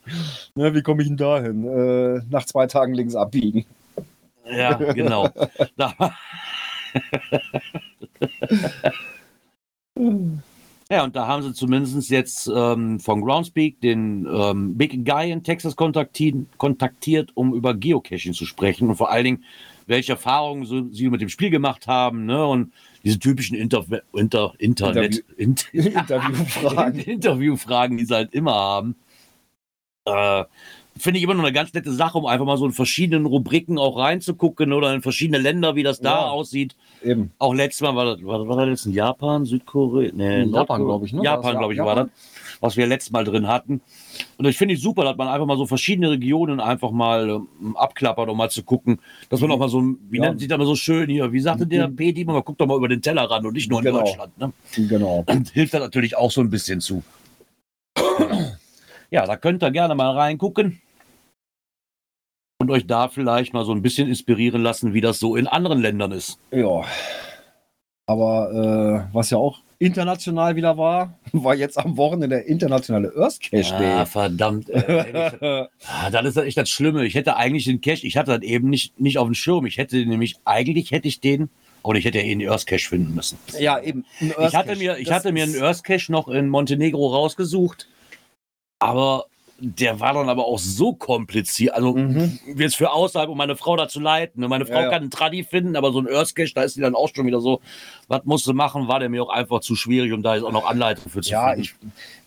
Ne, 0.54 0.74
wie 0.76 0.84
komme 0.84 1.02
ich 1.02 1.08
denn 1.08 1.18
da 1.18 1.42
hin? 1.42 1.66
Äh, 1.66 2.22
nach 2.30 2.46
zwei 2.46 2.68
Tagen 2.68 2.94
links 2.94 3.16
abbiegen. 3.16 3.66
Ja, 4.46 4.74
genau. 4.74 5.28
Ja, 10.94 11.04
und 11.04 11.16
da 11.16 11.26
haben 11.26 11.42
sie 11.42 11.54
zumindest 11.54 12.12
jetzt 12.12 12.48
ähm, 12.54 13.00
von 13.00 13.22
Groundspeak 13.22 13.82
den 13.82 14.28
ähm, 14.32 14.78
Big 14.78 15.04
Guy 15.04 15.32
in 15.32 15.42
Texas 15.42 15.76
kontaktiert, 15.76 16.36
kontaktiert, 16.60 17.32
um 17.34 17.56
über 17.56 17.74
Geocaching 17.74 18.34
zu 18.34 18.46
sprechen 18.46 18.90
und 18.90 18.96
vor 18.98 19.10
allen 19.10 19.24
Dingen, 19.24 19.44
welche 19.88 20.12
Erfahrungen 20.12 20.66
so, 20.66 20.88
sie 20.92 21.10
mit 21.10 21.20
dem 21.20 21.30
Spiel 21.30 21.50
gemacht 21.50 21.88
haben, 21.88 22.28
ne? 22.28 22.46
Und 22.46 22.74
diese 23.04 23.18
typischen 23.18 23.58
Inter 23.58 23.84
Inter 24.14 24.54
Internet 24.60 25.26
Int 25.36 25.68
Interviewfragen. 25.74 27.00
Interviewfragen, 27.00 27.98
die 27.98 28.06
sie 28.06 28.14
halt 28.14 28.32
immer 28.36 28.54
haben. 28.54 28.96
Äh, 30.06 30.44
Finde 30.98 31.18
ich 31.18 31.24
immer 31.24 31.34
noch 31.34 31.44
eine 31.44 31.52
ganz 31.54 31.74
nette 31.74 31.92
Sache, 31.92 32.18
um 32.20 32.26
einfach 32.28 32.46
mal 32.46 32.58
so 32.58 32.66
in 32.66 32.72
verschiedenen 32.72 33.26
Rubriken 33.26 33.78
auch 33.80 33.98
reinzugucken 33.98 34.72
oder 34.74 34.94
in 34.94 35.02
verschiedene 35.02 35.40
Länder, 35.40 35.76
wie 35.76 35.82
das 35.84 36.00
da 36.00 36.12
Ja. 36.26 36.30
aussieht. 36.30 36.76
Eben. 37.04 37.32
Auch 37.40 37.54
letztes 37.54 37.82
Mal 37.82 37.96
war 37.96 38.06
das, 38.06 38.24
war, 38.24 38.48
war 38.48 38.58
das 38.58 38.68
jetzt 38.70 38.86
in 38.86 38.94
Japan, 38.94 39.44
Südkorea? 39.44 40.12
Nee, 40.14 40.44
In 40.44 40.54
Japan, 40.54 40.82
Nordkorea? 40.82 40.86
glaub 40.86 41.04
ich, 41.06 41.14
ne? 41.14 41.24
Japan, 41.24 41.58
glaube 41.58 41.74
ich, 41.74 41.78
Japan? 41.80 41.96
war 41.98 42.04
das, 42.06 42.14
was 42.62 42.78
wir 42.78 42.86
letztes 42.86 43.12
Mal 43.12 43.24
drin 43.24 43.48
hatten. 43.48 43.82
Und 44.38 44.46
ich 44.46 44.56
finde 44.58 44.76
es 44.76 44.82
super, 44.82 45.04
dass 45.04 45.18
man 45.18 45.28
einfach 45.28 45.48
mal 45.48 45.58
so 45.58 45.66
verschiedene 45.66 46.12
Regionen 46.12 46.60
einfach 46.60 46.92
mal 46.92 47.28
ähm, 47.30 47.76
abklappert, 47.76 48.30
um 48.30 48.38
mal 48.38 48.52
zu 48.52 48.62
gucken, 48.64 49.00
dass 49.30 49.42
man 49.42 49.52
auch 49.52 49.58
mal 49.58 49.70
so, 49.70 49.82
wie 50.10 50.18
Ja. 50.18 50.26
nennt 50.26 50.40
sich 50.40 50.48
das 50.48 50.60
mal 50.60 50.66
so 50.68 50.76
schön 50.76 51.10
hier, 51.10 51.32
wie 51.34 51.40
sagte 51.40 51.66
der 51.66 51.88
Mhm. 51.90 51.96
P. 51.96 52.24
man 52.26 52.42
guckt 52.44 52.62
doch 52.62 52.68
mal 52.68 52.78
über 52.78 52.88
den 52.88 53.02
Tellerrand 53.02 53.46
und 53.46 53.54
nicht 53.54 53.70
nur 53.70 53.80
in 53.80 53.86
Genau. 53.86 53.98
Deutschland. 54.00 54.38
Ne? 54.38 54.54
Genau. 54.78 55.24
Und 55.28 55.50
hilft 55.54 55.74
da 55.74 55.80
natürlich 55.80 56.16
auch 56.16 56.30
so 56.32 56.40
ein 56.42 56.52
bisschen 56.52 56.80
zu. 56.82 57.04
Ja, 59.12 59.28
da 59.28 59.36
könnt 59.36 59.62
ihr 59.64 59.70
gerne 59.70 59.94
mal 59.94 60.10
reingucken 60.12 60.82
und 62.64 62.72
euch 62.72 62.88
da 62.88 63.08
vielleicht 63.08 63.54
mal 63.54 63.66
so 63.66 63.72
ein 63.72 63.82
bisschen 63.82 64.08
inspirieren 64.10 64.62
lassen, 64.64 64.94
wie 64.94 65.02
das 65.02 65.20
so 65.20 65.36
in 65.36 65.48
anderen 65.48 65.82
Ländern 65.82 66.12
ist. 66.12 66.40
Ja. 66.52 66.82
Aber 68.06 69.08
äh, 69.12 69.14
was 69.16 69.30
ja 69.30 69.38
auch 69.38 69.60
international 69.80 70.56
wieder 70.56 70.78
war, 70.78 71.18
war 71.34 71.56
jetzt 71.56 71.78
am 71.78 71.96
Wochenende 71.98 72.30
der 72.38 72.46
internationale 72.48 73.14
Earth 73.18 73.40
Cache 73.42 73.74
Ah, 73.76 73.80
Day. 73.80 74.06
verdammt. 74.06 74.70
Äh, 74.70 75.34
ah, 75.88 76.10
das 76.12 76.26
ist 76.26 76.38
echt 76.38 76.58
das 76.58 76.70
Schlimme. 76.70 77.06
Ich 77.06 77.16
hätte 77.16 77.36
eigentlich 77.38 77.66
den 77.66 77.82
Cache, 77.82 78.06
ich 78.06 78.18
hatte 78.18 78.32
das 78.32 78.42
eben 78.44 78.70
nicht, 78.70 79.00
nicht 79.00 79.18
auf 79.18 79.28
dem 79.28 79.34
Schirm. 79.34 79.66
Ich 79.66 79.78
hätte 79.78 79.98
nämlich, 80.06 80.36
eigentlich 80.46 80.92
hätte 80.92 81.08
ich 81.08 81.22
den, 81.22 81.50
oder 81.84 81.98
ich 82.00 82.06
hätte 82.06 82.20
ja 82.20 82.24
eh 82.26 82.32
einen 82.32 82.48
Earth 82.50 82.66
Cache 82.66 82.88
finden 82.90 83.14
müssen. 83.14 83.38
ja, 83.60 83.80
eben. 83.82 84.06
Ich 84.20 84.56
hatte 84.56 84.76
mir, 84.76 84.98
ich 84.98 85.08
Das 85.08 85.16
hatte 85.16 85.32
mir 85.32 85.44
einen 85.44 85.62
Earth 85.62 85.84
Cache 85.84 86.12
noch 86.12 86.28
in 86.30 86.50
Montenegro 86.50 87.08
rausgesucht, 87.08 87.88
aber 88.80 89.26
der 89.60 90.00
war 90.00 90.14
dann 90.14 90.30
aber 90.30 90.46
auch 90.46 90.60
so 90.60 90.94
kompliziert. 90.94 91.74
Also 91.76 91.94
Mhm. 91.96 92.40
jetzt 92.58 92.76
für 92.76 92.92
außerhalb, 92.92 93.30
um 93.30 93.38
meine 93.38 93.56
Frau 93.56 93.76
da 93.78 93.88
zu 93.88 94.00
leiten. 94.00 94.46
Meine 94.48 94.66
Frau 94.66 94.76
Ja, 94.76 94.82
ja. 94.84 94.90
kann 94.90 95.02
einen 95.04 95.12
Tradi 95.12 95.44
finden, 95.44 95.76
aber 95.76 95.92
so 95.92 96.00
ein 96.00 96.08
Earth 96.10 96.36
Cache, 96.36 96.54
da 96.54 96.64
ist 96.64 96.76
die 96.76 96.82
dann 96.82 96.96
auch 96.96 97.10
schon 97.16 97.26
wieder 97.26 97.40
so, 97.40 97.62
was 98.08 98.24
musst 98.26 98.46
du 98.48 98.54
machen, 98.54 98.88
war 98.88 99.00
der 99.00 99.10
mir 99.10 99.24
auch 99.24 99.30
einfach 99.30 99.62
zu 99.62 99.76
schwierig, 99.76 100.12
um 100.12 100.22
da 100.24 100.36
jetzt 100.36 100.44
auch 100.44 100.52
noch 100.52 100.66
Anleitung 100.70 101.10
für 101.10 101.22
zu 101.22 101.32
Ja, 101.32 101.50
finden. 101.50 101.62
ich, 101.62 101.76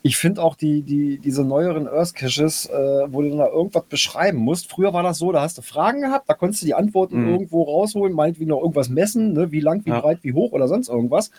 ich 0.02 0.16
finde 0.16 0.42
auch 0.42 0.54
die, 0.54 0.82
die, 0.82 1.18
diese 1.18 1.44
neueren 1.44 1.88
Earth 1.88 2.14
Caches, 2.14 2.66
äh, 2.66 2.72
wo 3.08 3.22
du 3.22 3.28
dann 3.30 3.38
da 3.38 3.48
irgendwas 3.48 3.84
beschreiben 3.84 4.38
musst. 4.38 4.70
Früher 4.70 4.92
war 4.94 5.02
das 5.02 5.18
so, 5.18 5.32
da 5.32 5.42
hast 5.42 5.58
du 5.58 5.62
Fragen 5.62 6.00
gehabt, 6.00 6.28
da 6.30 6.34
konntest 6.34 6.62
du 6.62 6.66
die 6.66 6.74
Antworten 6.74 7.20
Mhm. 7.20 7.26
irgendwo 7.26 7.64
rausholen, 7.64 8.14
meinetwegen 8.14 8.50
noch 8.50 8.60
irgendwas 8.60 8.88
messen, 8.88 9.32
ne? 9.32 9.50
wie 9.52 9.60
lang, 9.60 9.84
wie 9.84 9.90
Ja. 9.90 10.00
breit, 10.00 10.20
wie 10.22 10.32
hoch 10.32 10.52
oder 10.52 10.68
sonst 10.68 10.88
irgendwas. 10.88 11.30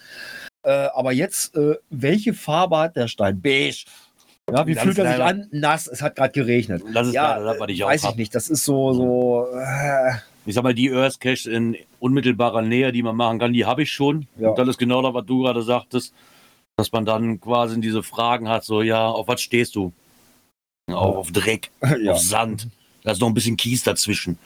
Äh, 0.64 0.90
aber 0.94 1.14
jetzt, 1.14 1.56
äh, 1.56 1.76
welche 1.90 2.34
Farbe 2.34 2.78
hat 2.78 2.96
der 2.98 3.08
Stein? 3.08 3.42
Beige. 3.42 3.86
Ja, 4.50 4.66
wie 4.66 4.76
fühlt 4.76 4.98
er 4.98 5.12
sich 5.14 5.24
an? 5.24 5.48
Nass, 5.52 5.88
es 5.88 6.02
hat 6.02 6.16
gerade 6.16 6.32
geregnet. 6.32 6.82
das 6.94 7.08
ist 7.08 7.14
ja, 7.14 7.36
leider 7.36 7.46
das, 7.54 7.60
was 7.60 7.70
ich 7.70 7.84
auch 7.84 7.90
weiß 7.90 8.04
hab. 8.04 8.12
ich 8.12 8.18
nicht. 8.18 8.36
Das 8.36 8.50
ist 8.50 8.64
so, 8.64 8.94
so. 8.94 9.48
Äh, 9.54 10.14
ich 10.46 10.56
sag 10.56 10.64
mal, 10.64 10.74
die 10.74 10.90
Earth 10.92 11.20
Caches 11.20 11.46
in 11.48 11.76
unmittelbarer 12.00 12.62
Nähe, 12.62 12.94
die 12.94 13.04
man 13.04 13.16
machen 13.18 13.40
kann, 13.40 13.52
die 13.52 13.66
habe 13.66 13.84
ich 13.84 13.92
schon. 13.92 14.28
Ja. 14.38 14.50
Und 14.50 14.58
das 14.60 14.70
ist 14.70 14.78
genau 14.78 15.02
das, 15.02 15.14
was 15.14 15.26
du 15.26 15.44
gerade 15.44 15.62
sagtest. 15.64 16.14
dass 16.78 16.92
man 16.94 17.06
dann 17.06 17.42
quasi 17.42 17.82
diese 17.82 18.04
Fragen 18.04 18.48
hat, 18.48 18.64
so, 18.64 18.82
ja, 18.82 19.08
auf 19.10 19.28
was 19.28 19.42
stehst 19.42 19.76
du? 19.76 19.92
Auf, 20.90 21.18
auf 21.18 21.32
Dreck, 21.34 21.72
ja. 22.02 22.14
auf 22.14 22.20
Sand. 22.20 22.68
Da 23.04 23.12
ist 23.12 23.20
noch 23.20 23.28
ein 23.28 23.34
bisschen 23.34 23.58
Kies 23.58 23.84
dazwischen. 23.84 24.38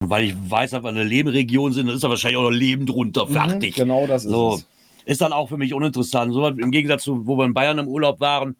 Und 0.00 0.10
weil 0.10 0.24
ich 0.24 0.34
weiß, 0.50 0.72
dass 0.72 0.82
wir 0.82 0.88
eine 0.88 1.04
Lehmregion 1.04 1.72
sind, 1.72 1.86
dann 1.86 1.94
ist 1.94 2.02
da 2.02 2.08
wahrscheinlich 2.08 2.38
auch 2.38 2.42
noch 2.42 2.50
Leben 2.50 2.84
drunter. 2.86 3.28
Fertig. 3.28 3.76
Mhm, 3.76 3.80
Genau 3.82 4.06
das 4.08 4.24
ist 4.24 4.30
So. 4.32 4.54
es. 4.54 4.66
Ist 5.04 5.20
dann 5.20 5.32
auch 5.32 5.48
für 5.50 5.56
mich 5.56 5.72
uninteressant. 5.72 6.32
So 6.32 6.48
im 6.48 6.70
Gegensatz 6.72 7.04
zu, 7.04 7.28
wo 7.28 7.36
wir 7.38 7.44
in 7.44 7.54
Bayern 7.54 7.78
im 7.78 7.86
Urlaub 7.86 8.18
waren, 8.18 8.56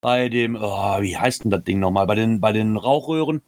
bei 0.00 0.28
dem, 0.28 0.56
oh, 0.60 1.00
wie 1.00 1.16
heißt 1.16 1.44
denn 1.44 1.50
das 1.50 1.64
Ding 1.64 1.80
nochmal? 1.80 2.06
Bei 2.06 2.14
den, 2.14 2.40
bei 2.40 2.52
den 2.52 2.76
Rauchröhren. 2.76 3.42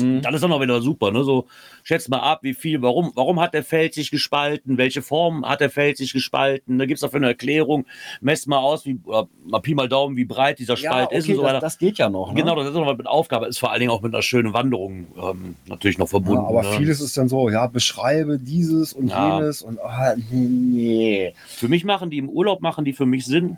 Mhm. 0.00 0.22
Das 0.22 0.32
ist 0.34 0.42
dann 0.44 0.52
auch 0.52 0.60
wieder 0.60 0.80
super, 0.80 1.10
ne? 1.10 1.24
So, 1.24 1.46
schätzt 1.82 2.08
mal 2.08 2.20
ab, 2.20 2.40
wie 2.42 2.54
viel, 2.54 2.80
warum, 2.82 3.10
warum 3.16 3.40
hat 3.40 3.52
der 3.52 3.64
Feld 3.64 3.94
sich 3.94 4.12
gespalten, 4.12 4.78
welche 4.78 5.02
Form 5.02 5.44
hat 5.44 5.60
der 5.60 5.70
Feld 5.70 5.96
sich 5.96 6.12
gespalten, 6.12 6.78
da 6.78 6.86
gibt 6.86 6.98
es 6.98 7.00
dafür 7.00 7.16
eine 7.18 7.26
Erklärung, 7.28 7.84
messt 8.20 8.46
mal 8.46 8.58
aus, 8.58 8.86
wie, 8.86 9.00
mal 9.44 9.58
Pi 9.60 9.74
mal 9.74 9.88
Daumen, 9.88 10.16
wie 10.16 10.24
breit 10.24 10.60
dieser 10.60 10.76
Ja, 10.76 10.90
Spalt 10.92 11.06
okay, 11.06 11.18
ist 11.18 11.28
und 11.28 11.34
so 11.34 11.42
das, 11.42 11.48
weiter. 11.50 11.60
das 11.60 11.78
geht 11.78 11.98
ja 11.98 12.08
noch. 12.08 12.28
Ne? 12.32 12.40
Genau, 12.40 12.54
das 12.54 12.68
ist 12.68 12.74
noch 12.74 12.96
mit 12.96 13.08
Aufgabe, 13.08 13.46
ist 13.46 13.58
vor 13.58 13.72
allen 13.72 13.80
Dingen 13.80 13.90
auch 13.90 14.02
mit 14.02 14.14
einer 14.14 14.22
schönen 14.22 14.52
Wanderung 14.52 15.08
ähm, 15.20 15.56
natürlich 15.66 15.98
noch 15.98 16.06
Ja, 16.06 16.10
verbunden. 16.10 16.44
aber 16.46 16.62
ne? 16.62 16.68
vieles 16.76 17.00
ist 17.00 17.16
dann 17.16 17.28
so, 17.28 17.50
ja, 17.50 17.66
beschreibe 17.66 18.38
dieses 18.38 18.92
und 18.92 19.08
Ja. 19.08 19.40
jenes 19.40 19.62
und 19.62 19.80
ah, 19.80 20.14
nee. 20.30 21.34
Für 21.48 21.66
mich 21.66 21.84
machen 21.84 22.10
die 22.10 22.18
im 22.18 22.28
Urlaub, 22.28 22.60
machen 22.60 22.84
die 22.84 22.92
für 22.92 23.06
mich 23.06 23.24
Sinn. 23.26 23.56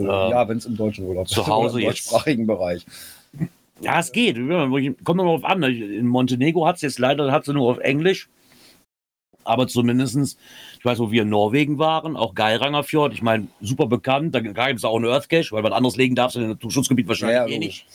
Ja, 0.00 0.48
wenn 0.48 0.58
es 0.58 0.66
im 0.66 0.76
deutschen 0.76 1.06
Urlaub 1.06 1.28
zu 1.28 1.40
ist, 1.40 1.46
Hause 1.46 1.74
oder 1.74 1.82
im 1.82 1.90
jetzt. 1.90 2.06
deutschsprachigen 2.06 2.46
Bereich. 2.46 2.84
Ja, 3.80 4.00
es 4.00 4.12
geht. 4.12 4.36
Kommt 4.36 5.16
noch 5.18 5.24
drauf 5.24 5.44
an. 5.44 5.62
In 5.62 6.06
Montenegro 6.06 6.66
hat 6.66 6.76
es 6.76 6.82
jetzt 6.82 6.98
leider 6.98 7.30
hat 7.30 7.44
sie 7.44 7.52
nur 7.52 7.70
auf 7.70 7.78
Englisch. 7.78 8.28
Aber 9.46 9.68
zumindestens, 9.68 10.38
ich 10.78 10.84
weiß, 10.84 10.98
wo 10.98 11.10
wir 11.10 11.22
in 11.22 11.28
Norwegen 11.28 11.78
waren, 11.78 12.16
auch 12.16 12.34
Geiranger 12.34 12.82
Fjord, 12.82 13.12
ich 13.12 13.20
meine, 13.20 13.48
super 13.60 13.86
bekannt. 13.86 14.34
Da 14.34 14.40
gibt 14.40 14.58
es 14.58 14.84
auch 14.84 14.96
einen 14.96 15.04
Earthcache, 15.04 15.52
weil 15.52 15.62
was 15.62 15.72
anderes 15.72 15.96
legen 15.96 16.14
darfst 16.14 16.36
du 16.36 16.40
in 16.40 16.58
dem 16.58 16.70
Schutzgebiet 16.70 17.06
wahrscheinlich 17.06 17.36
Ja, 17.36 17.46
eh 17.46 17.58
nicht. 17.58 17.86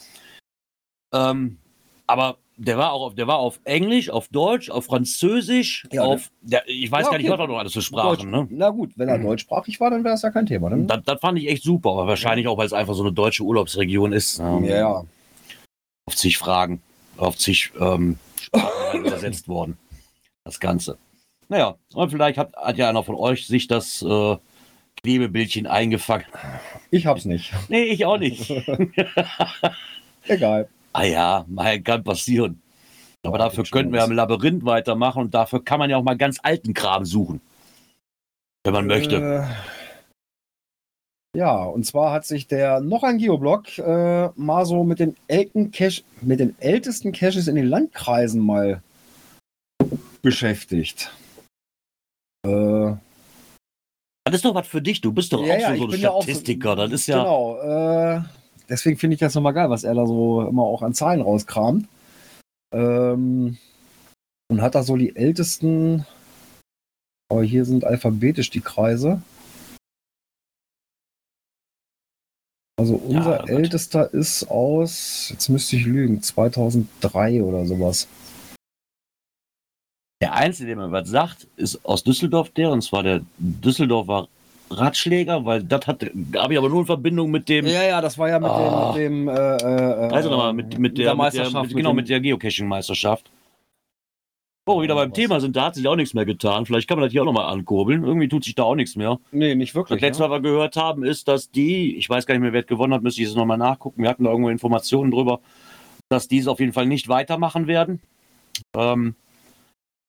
Ähm, 1.12 1.58
aber 2.06 2.38
der 2.60 2.78
war 2.78 2.92
auch 2.92 3.08
auf, 3.08 3.16
der 3.16 3.25
war 3.28 3.38
auf 3.39 3.60
Englisch, 3.63 4.10
auf 4.10 4.28
Deutsch, 4.28 4.70
auf 4.70 4.86
Französisch, 4.86 5.88
Ja, 5.92 6.04
auf, 6.04 6.30
der, 6.42 6.68
ich 6.68 6.92
weiß 6.92 7.06
Ja, 7.06 7.12
gar 7.12 7.18
nicht, 7.18 7.28
okay. 7.28 7.39
was 7.39 7.46
da 7.46 7.48
noch 7.48 7.58
alles 7.58 7.74
für. 7.74 7.82
Sprachen, 7.82 8.30
ne? 8.30 8.48
Na 8.51 8.70
gut, 8.70 8.92
wenn 8.98 9.08
er 9.08 9.18
deutschsprachig 9.18 9.80
war, 9.80 9.89
dann 9.89 10.04
wäre 10.04 10.16
es 10.16 10.22
ja 10.22 10.30
kein 10.30 10.46
Thema. 10.46 10.70
Dann, 10.70 10.86
Das, 10.86 11.00
das 11.06 11.20
fand 11.22 11.39
ich 11.39 11.48
echt 11.48 11.63
super, 11.63 11.92
aber 11.92 12.08
wahrscheinlich 12.08 12.48
auch, 12.48 12.58
weil 12.58 12.66
es 12.66 12.74
einfach 12.74 12.94
so 12.94 13.04
eine 13.04 13.13
deutsche 13.13 13.44
Urlaubsregion 13.44 14.12
ist. 14.12 14.39
Ähm, 14.39 14.66
ja, 14.66 14.78
ja. 14.78 15.06
auf 16.06 16.16
zig 16.16 16.38
Fragen, 16.38 16.82
auf 17.18 17.38
zig 17.38 17.72
ähm, 17.80 18.18
Sprachen 18.42 19.00
übersetzt 19.06 19.48
worden. 19.48 19.78
Das 20.44 20.60
Ganze. 20.60 20.98
Naja, 21.48 21.75
und 21.94 22.10
vielleicht 22.12 22.38
hat, 22.38 22.56
hat 22.56 22.78
ja 22.78 22.89
einer 22.89 23.04
von 23.04 23.16
euch 23.16 23.48
sich 23.48 23.68
das 23.68 24.01
äh, 24.01 24.36
Klebebildchen 25.01 25.66
eingefangen. 25.66 26.25
Ich 26.92 27.06
hab's 27.06 27.24
nicht. 27.24 27.54
Nee, 27.70 27.84
ich 27.84 28.06
auch 28.06 28.18
nicht. 28.18 28.50
Egal. 30.28 30.68
Ah 30.93 31.03
ja, 31.03 31.46
kann 31.84 32.03
passieren. 32.03 32.62
Aber 33.25 33.38
dafür 33.38 33.63
könnten 33.65 33.91
wir 33.93 34.03
am 34.03 34.12
Labyrinth 34.13 34.63
weitermachen 34.65 35.24
und 35.24 35.34
dafür 35.34 35.63
kann 35.63 35.79
man 35.79 35.89
ja 35.89 35.98
auch 35.98 36.03
mal 36.03 36.15
ganz 36.17 36.38
alten 36.41 36.74
Kram 36.74 37.03
suchen. 37.05 37.41
Wenn 38.63 38.74
man 38.74 38.88
möchte. 38.88 39.48
Äh, 41.36 41.38
ja, 41.38 41.63
und 41.63 41.86
zwar 41.86 42.12
hat 42.12 42.25
sich 42.25 42.48
der 42.48 42.79
noch 42.79 43.03
ein 43.03 43.17
Geoblog 43.19 43.77
äh, 43.77 44.29
mal 44.36 44.65
so 44.65 44.84
mit 44.84 45.00
den, 45.00 45.15
Cache, 45.72 46.03
mit 46.22 46.39
den 46.39 46.58
ältesten 46.60 47.12
Caches 47.12 47.48
in 47.48 47.55
den 47.55 47.67
Landkreisen 47.67 48.41
mal 48.41 48.81
beschäftigt. 50.22 51.12
Äh, 52.48 52.93
Das 54.25 54.36
ist 54.36 54.46
doch 54.46 54.55
was 54.55 54.67
für 54.67 54.81
dich. 54.81 55.01
Du 55.01 55.12
bist 55.12 55.31
doch 55.34 55.46
Ja, 55.46 55.55
auch 55.55 55.60
ja, 55.60 55.75
so, 55.75 55.84
ein 55.84 55.89
bin 55.91 56.01
ja 56.01 56.12
so- 56.12 56.22
Statistiker. 56.22 56.75
das 56.75 56.91
ist 56.91 57.08
ja. 57.08 57.17
Genau. 57.22 58.24
Deswegen 58.70 58.98
finde 58.98 59.16
ich 59.16 59.20
das 59.20 59.34
nochmal 59.34 59.54
geil, 59.54 59.70
was 59.70 59.84
er 59.84 59.96
da 59.96 60.06
so 60.06 60.48
immer 60.48 60.64
auch 60.64 60.84
an 60.84 60.94
Zahlen 60.94 61.22
rauskramt. 61.22 61.88
Ähm, 62.74 63.58
und 64.52 64.62
hat 64.62 64.76
da 64.76 64.84
so 64.84 64.96
die 64.96 65.16
ältesten. 65.16 66.06
Aber 67.32 67.44
hier 67.44 67.66
sind 67.66 67.84
alphabetisch 67.84 68.50
die 68.50 68.62
Kreise. 68.62 69.22
Also 72.80 72.96
unser 72.96 73.40
Gott. 73.40 73.50
ältester 73.50 74.14
ist 74.14 74.50
aus, 74.50 75.30
jetzt 75.32 75.50
müsste 75.50 75.76
ich 75.76 75.86
lügen, 75.86 76.22
2003 76.22 77.44
oder 77.44 77.66
sowas. 77.66 78.08
Der 80.22 80.34
Einzige, 80.34 80.68
der 80.68 80.76
mir 80.78 80.92
was 80.92 81.10
sagt, 81.10 81.48
ist 81.58 81.84
aus 81.86 82.04
Düsseldorf 82.04 82.52
der, 82.52 82.72
und 82.72 82.82
zwar 82.82 83.04
der 83.04 83.22
Düsseldorfer 83.38 84.30
Ratschläger, 84.72 85.46
weil 85.46 85.64
das 85.64 85.88
hat, 85.88 86.06
da 86.14 86.44
habe 86.44 86.54
ich 86.54 86.60
aber 86.60 86.70
nur 86.70 86.82
in 86.82 86.86
Verbindung 86.86 87.32
mit 87.32 87.50
dem, 87.50 87.66
Ja, 87.66 87.84
ja, 87.84 88.02
das 88.02 88.18
war 88.18 88.30
ja 88.30 88.40
mit 88.40 88.50
Ah. 88.50 88.94
dem, 88.94 89.26
mit 89.26 89.36
dem 89.36 89.38
äh, 89.38 89.58
äh, 90.08 90.14
also 90.14 90.30
nochmal, 90.30 90.54
mit, 90.54 90.78
mit, 90.78 90.98
der, 90.98 91.16
mit 91.16 91.34
der, 91.34 91.50
mit, 91.62 91.76
genau, 91.76 91.94
mit 91.94 92.10
der 92.10 92.20
Geocaching-Meisterschaft. 92.20 93.30
Wir 94.68 94.82
wieder 94.84 94.94
beim 94.96 95.10
was. 95.10 95.16
Thema 95.16 95.40
sind, 95.40 95.56
da 95.56 95.66
hat 95.66 95.76
sich 95.76 95.88
auch 95.88 95.96
nichts 95.96 96.14
mehr 96.14 96.26
getan. 96.26 96.66
Vielleicht 96.68 96.88
kann 96.88 97.00
man 97.00 97.06
das 97.08 97.12
hier 97.12 97.22
auch 97.24 97.26
nochmal 97.26 97.52
ankurbeln. 97.52 98.04
Irgendwie 98.04 98.28
tut 98.28 98.44
sich 98.44 98.54
da 98.54 98.64
auch 98.64 98.76
nichts 98.76 98.96
mehr. 98.96 99.20
Nee, 99.32 99.56
nicht 99.56 99.72
Das 99.72 99.76
wirklich. 99.76 100.00
letzte, 100.02 100.22
ne? 100.24 100.30
was 100.30 100.36
wir 100.44 100.52
gehört 100.52 100.76
haben, 100.76 101.04
ist, 101.04 101.28
dass 101.28 101.50
die, 101.50 101.96
ich 101.98 102.08
weiß 102.08 102.28
gar 102.28 102.36
nicht 102.36 102.44
mehr, 102.44 102.54
wer 102.54 102.62
gewonnen 102.62 102.94
hat, 102.94 103.02
müsste 103.02 103.22
ich 103.22 103.28
jetzt 103.30 103.36
nochmal 103.38 103.58
nachgucken. 103.58 104.04
Wir 104.04 104.10
hatten 104.10 104.26
da 104.26 104.30
irgendwo 104.30 104.50
Informationen 104.50 105.10
drüber, 105.10 105.40
dass 106.10 106.28
die 106.28 106.38
es 106.38 106.48
auf 106.48 106.60
jeden 106.60 106.74
Fall 106.74 106.86
nicht 106.86 107.08
weitermachen 107.08 107.66
werden. 107.66 108.00
Ähm, 108.76 109.16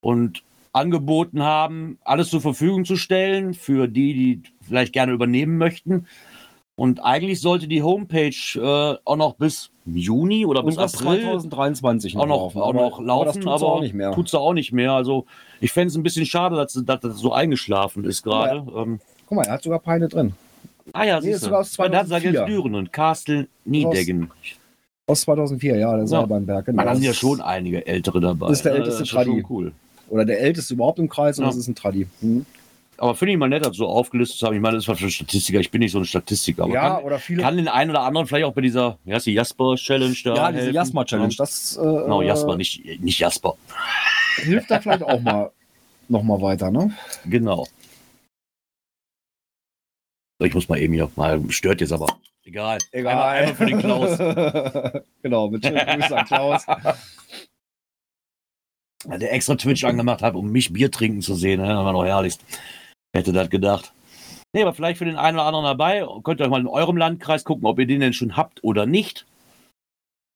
und 0.03 0.43
angeboten 0.73 1.43
haben, 1.43 1.99
alles 2.05 2.31
zur 2.31 2.41
Verfügung 2.41 2.85
zu 2.85 2.97
stellen 2.97 3.55
für 3.55 3.89
die, 3.89 4.15
die 4.15 4.43
vielleicht 4.61 4.93
gerne 4.93 5.13
übernehmen 5.13 5.57
möchten. 5.59 6.07
Und 6.77 7.05
eigentlich 7.05 7.41
sollte 7.43 7.69
die 7.69 7.83
Homepage 7.83 8.31
äh, 8.57 8.97
auch 9.05 9.17
noch 9.17 9.35
bis 9.35 9.71
Juni 9.85 10.47
oder 10.47 10.63
bis 10.63 10.79
April 10.79 11.21
2023 11.21 12.17
auch 12.17 12.27
noch, 12.27 12.55
laufen. 12.55 12.61
auch 12.63 12.73
noch 12.73 13.01
laufen, 13.03 13.41
tut's 13.43 13.47
aber 13.63 13.73
auch 13.75 13.81
nicht 13.83 13.93
mehr. 13.95 14.13
tut 14.13 14.31
sie 14.31 14.39
auch 14.39 14.55
nicht 14.55 14.73
mehr. 14.73 14.93
Also 14.93 15.27
ich 15.61 15.73
fände 15.73 15.89
es 15.89 15.97
ein 15.97 16.03
bisschen 16.03 16.25
schade, 16.25 16.57
dass, 16.57 16.73
dass 16.87 17.01
das 17.01 17.19
so 17.19 17.33
eingeschlafen 17.33 18.05
ist 18.05 18.23
gerade. 18.23 18.65
Ähm, 18.75 19.01
Guck 19.27 19.37
mal, 19.37 19.45
er 19.45 19.55
hat 19.55 19.63
sogar 19.63 19.79
Peine 19.81 20.09
drin. 20.09 20.33
ah 20.95 21.05
ja, 21.05 21.17
Nee, 21.21 21.27
siehst 21.27 21.37
ist 21.37 21.45
sogar 21.45 21.61
aus 21.61 21.79
Weil 21.79 21.91
Da 21.91 21.99
hat 21.99 22.07
sie 22.07 22.15
ja 22.15 22.21
2004. 22.21 22.41
jetzt 22.41 22.49
Düren 22.49 22.75
und 22.75 22.93
Castle 22.93 23.49
Niedeggen. 23.67 24.31
Aus 25.07 25.21
2004, 25.23 25.77
ja, 25.77 25.91
der 25.91 26.01
Ja. 26.01 26.07
Seilbahnberg. 26.07 26.65
Genau. 26.65 26.77
Man, 26.77 26.87
da 26.87 26.95
sind 26.95 27.05
ja 27.05 27.13
schon 27.13 27.41
einige 27.43 27.87
Ältere 27.87 28.21
dabei. 28.21 28.49
Das 28.49 28.59
ist 28.59 28.65
der 28.65 28.73
älteste 28.75 29.05
schon 29.05 29.25
Tradi. 29.25 29.45
cool. 29.51 29.73
Oder 30.11 30.25
der 30.27 30.41
älteste 30.41 30.75
überhaupt 30.75 30.99
im 30.99 31.09
Kreis 31.09 31.39
und 31.39 31.45
Ja. 31.45 31.49
das 31.51 31.57
ist 31.57 31.69
ein 31.69 31.75
Tradi. 31.75 32.07
Hm. 32.21 32.45
Aber 32.99 33.15
finde 33.15 33.33
ich 33.33 33.39
mal 33.39 33.49
nett, 33.49 33.65
das 33.65 33.77
so 33.79 33.87
aufgelistet 33.87 34.39
zu 34.39 34.47
haben. 34.47 34.55
Ich 34.57 34.61
meine, 34.61 34.75
das 34.77 34.85
ist 34.85 34.89
was 34.89 34.99
für 34.99 35.09
Statistiker. 35.11 35.59
Ich 35.59 35.71
bin 35.71 35.79
nicht 35.79 35.93
so 35.93 35.99
ein 35.99 36.05
Statistiker. 36.05 36.65
Aber 36.65 36.75
Ja, 36.75 36.97
kann, 36.97 37.05
oder 37.05 37.19
viele. 37.19 37.43
kann 37.43 37.57
den 37.57 37.69
einen 37.69 37.91
oder 37.91 38.03
anderen 38.03 38.27
vielleicht 38.27 38.45
auch 38.45 38.53
bei 38.53 38.61
dieser, 38.61 38.99
wie 39.05 39.15
heißt 39.15 39.25
die, 39.25 39.33
Jasper-Challenge 39.33 40.15
da 40.25 40.35
ja, 40.35 40.49
diese 40.53 40.63
helfen? 40.65 40.75
Jasma-Challenge, 40.75 41.31
Ja. 41.33 41.37
das 41.39 41.77
äh, 41.79 41.81
Genau, 41.81 42.21
Jasper, 42.21 42.57
nicht, 42.57 42.85
nicht 43.01 43.19
Jasper. 43.19 43.55
hilft 44.37 44.71
da 44.71 44.81
vielleicht 44.81 45.03
auch 45.03 45.21
mal 45.21 45.51
noch 46.09 46.23
mal 46.23 46.43
weiter, 46.43 46.71
ne? 46.71 46.93
Genau. 47.25 47.67
Ich 50.43 50.53
muss 50.55 50.69
mal 50.69 50.79
eben 50.79 50.93
hier, 50.95 51.11
mal 51.17 51.41
stört 51.51 51.81
jetzt 51.81 51.93
aber. 51.93 52.07
Egal. 52.45 52.79
Einmal, 52.93 53.15
einmal 53.17 53.55
für 53.55 53.67
den 53.67 53.79
Klaus. 53.79 54.19
genau, 55.23 55.49
mit 55.51 55.65
schönen 55.65 55.87
Grüßen 55.87 56.17
an 56.17 56.25
Klaus. 56.27 56.67
Der 59.07 59.33
extra 59.33 59.55
Twitch 59.55 59.85
angemacht 59.85 60.23
hat, 60.23 60.35
um 60.35 60.51
mich 60.51 60.73
Bier 60.73 60.91
trinken 60.91 61.23
zu 61.23 61.35
sehen. 61.35 61.61
Ne? 61.61 61.69
Das 61.69 61.85
war 61.85 61.93
noch 61.93 62.05
herrlichst. 62.05 62.43
Wer 63.13 63.21
Hätte 63.21 63.33
das 63.33 63.51
gedacht. 63.51 63.93
Nee, 64.53 64.63
aber 64.63 64.75
vielleicht 64.75 64.99
für 64.99 65.05
den 65.05 65.17
einen 65.17 65.37
oder 65.37 65.47
anderen 65.47 65.65
dabei. 65.65 66.05
Könnt 66.23 66.41
ihr 66.41 66.45
euch 66.45 66.51
mal 66.51 66.61
in 66.61 66.67
eurem 66.67 66.97
Landkreis 66.97 67.45
gucken, 67.45 67.67
ob 67.67 67.79
ihr 67.79 67.87
den 67.87 68.01
denn 68.01 68.13
schon 68.13 68.37
habt 68.37 68.63
oder 68.65 68.85
nicht. 68.85 69.27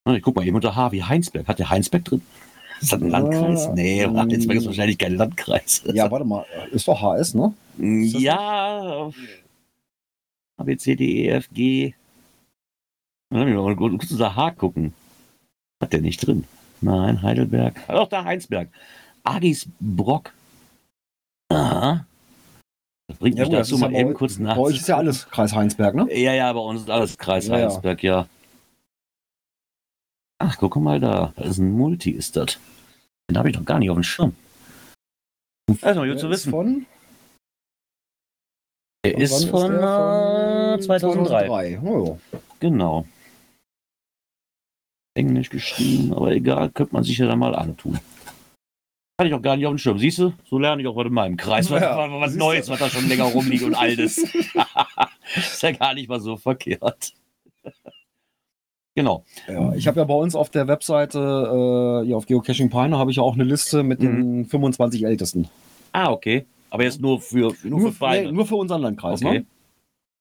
Ich 0.09 0.23
guck 0.23 0.37
mal 0.37 0.47
eben 0.47 0.57
unter 0.57 0.77
H 0.77 0.93
wie 0.93 1.03
Heinsberg. 1.03 1.49
Hat 1.49 1.59
der 1.59 1.71
Heinsberg 1.71 2.05
drin? 2.05 2.23
Ist 2.81 2.93
das 2.93 3.01
ein 3.01 3.11
Landkreis? 3.11 3.69
Nee, 3.75 4.03
ähm, 4.03 4.17
Heinsberg 4.19 4.59
ist 4.59 4.67
wahrscheinlich 4.67 4.99
kein 4.99 5.17
Landkreis. 5.17 5.83
Ja, 5.93 6.11
warte 6.11 6.25
mal, 6.25 6.45
ist 6.71 6.87
doch 6.87 7.01
HS, 7.01 7.35
ne? 7.35 7.55
Ja. 7.79 9.11
A, 10.57 10.63
B, 10.63 10.77
C, 10.77 10.95
D, 10.95 11.25
E, 11.25 11.29
F, 11.29 11.49
G. 11.53 11.95
Lass 13.31 13.47
mich 13.47 13.55
mal 13.55 13.75
kurz 13.75 14.11
unser 14.11 14.37
H 14.37 14.51
gucken. 14.53 14.95
Hat 15.83 15.93
der 15.93 16.01
nicht 16.01 16.25
drin? 16.25 16.45
Nein, 16.81 17.23
Heidelberg. 17.23 17.81
Ah, 17.89 17.95
Doch, 17.95 18.09
da 18.09 18.25
Heinsberg. 18.25 18.69
Agis 19.23 19.67
Brock. 19.81 20.33
Aha. 21.51 22.07
Das 23.09 23.19
bringt 23.19 23.37
mich 23.37 23.45
gut, 23.45 23.53
das 23.55 23.69
dazu, 23.69 23.75
ist 23.77 23.81
mal 23.81 23.93
ja 23.93 24.01
eben 24.01 24.15
kurz 24.15 24.39
Bei 24.39 24.57
euch 24.57 24.77
ist 24.77 24.89
ja 24.89 24.97
alles 24.97 25.29
Kreis 25.29 25.53
Heinsberg, 25.55 25.95
ne? 25.95 26.07
Ja, 26.15 26.33
ja, 26.33 26.53
bei 26.53 26.61
uns 26.61 26.83
ist 26.83 26.91
alles 26.91 27.17
Kreis 27.19 27.47
Ja, 27.47 27.59
ja. 27.59 27.65
Heinsberg, 27.71 28.03
ja. 28.03 28.27
Ach, 30.39 30.57
guck 30.59 30.77
mal 30.77 31.01
da. 31.01 31.33
Das 31.37 31.49
ist 31.51 31.59
ein 31.59 31.73
Multi, 31.73 32.11
ist 32.11 32.37
das. 32.37 32.59
Den 33.31 33.39
habe 33.39 33.51
ich 33.51 33.57
doch 33.57 33.65
gar 33.65 33.79
nicht 33.79 33.91
auf 33.91 33.97
dem 33.97 34.03
Schirm. 34.03 34.35
Erstmal 35.81 36.07
gut 36.09 36.17
Der 36.17 36.17
zu 36.19 36.27
ist 36.29 36.31
wissen. 36.31 36.51
Von, 36.51 36.87
Der 39.07 39.17
ist 39.19 39.45
von, 39.47 39.71
der? 39.71 40.75
äh, 40.79 40.81
2003. 40.81 41.47
2003. 41.47 41.81
Oh, 41.83 42.19
Genau. 42.61 43.07
Englisch 45.15 45.51
geschrieben, 45.51 46.13
aber 46.13 46.33
egal, 46.33 46.71
könnte 46.71 46.95
man 46.95 47.05
sich 47.05 47.19
ja 47.19 47.27
dann 47.27 47.39
mal 47.39 47.55
antun. 47.55 47.99
Hatte 49.19 49.29
ich 49.29 49.35
auch 49.35 49.43
gar 49.43 49.57
nicht 49.57 49.67
auf 49.67 49.73
dem 49.73 49.79
Schirm. 49.79 49.99
Siehst 49.99 50.19
du, 50.19 50.33
so 50.51 50.59
lerne 50.59 50.83
ich 50.83 50.89
auch 50.89 50.97
was 50.97 51.07
in 51.07 51.13
meinem 51.13 51.37
Kreis. 51.37 51.71
Was, 51.71 51.81
Ja, 51.81 51.97
was, 51.97 52.11
was 52.21 52.35
Neues, 52.35 52.69
was 52.69 52.81
da 52.81 52.89
schon 52.89 53.09
länger 53.09 53.25
rumliegt 53.25 53.63
und 53.63 53.77
altes. 53.77 54.19
ist 55.37 55.63
ja 55.63 55.71
gar 55.71 55.95
nicht 55.95 56.09
mal 56.09 56.19
so 56.19 56.37
verkehrt. 56.37 57.13
genau. 58.97 59.25
Ja, 59.47 59.73
ich 59.75 59.87
habe 59.87 60.01
ja 60.01 60.05
bei 60.05 60.15
uns 60.15 60.35
auf 60.35 60.51
der 60.51 60.67
Webseite, 60.67 61.19
äh, 61.19 62.07
hier 62.07 62.17
auf 62.17 62.27
Geocaching 62.27 62.71
Pioneer, 62.71 62.99
habe 62.99 63.13
ich 63.13 63.19
ja 63.19 63.23
auch 63.23 63.35
eine 63.35 63.45
Liste 63.45 63.85
mit 63.85 64.03
den 64.03 64.47
25 64.47 65.05
Ältesten. 65.05 65.49
Ah, 65.93 66.11
okay. 66.11 66.45
Aber 66.71 66.83
jetzt 66.83 67.01
nur 67.01 67.21
für, 67.21 67.55
nur, 67.63 67.81
Nur, 67.81 67.93
für 67.93 68.11
nee, 68.11 68.33
nur 68.33 68.47
für 68.47 68.57
unseren 68.57 68.83
Landkreis. 68.83 69.23
Okay. 69.23 69.41
Ne? 69.41 69.47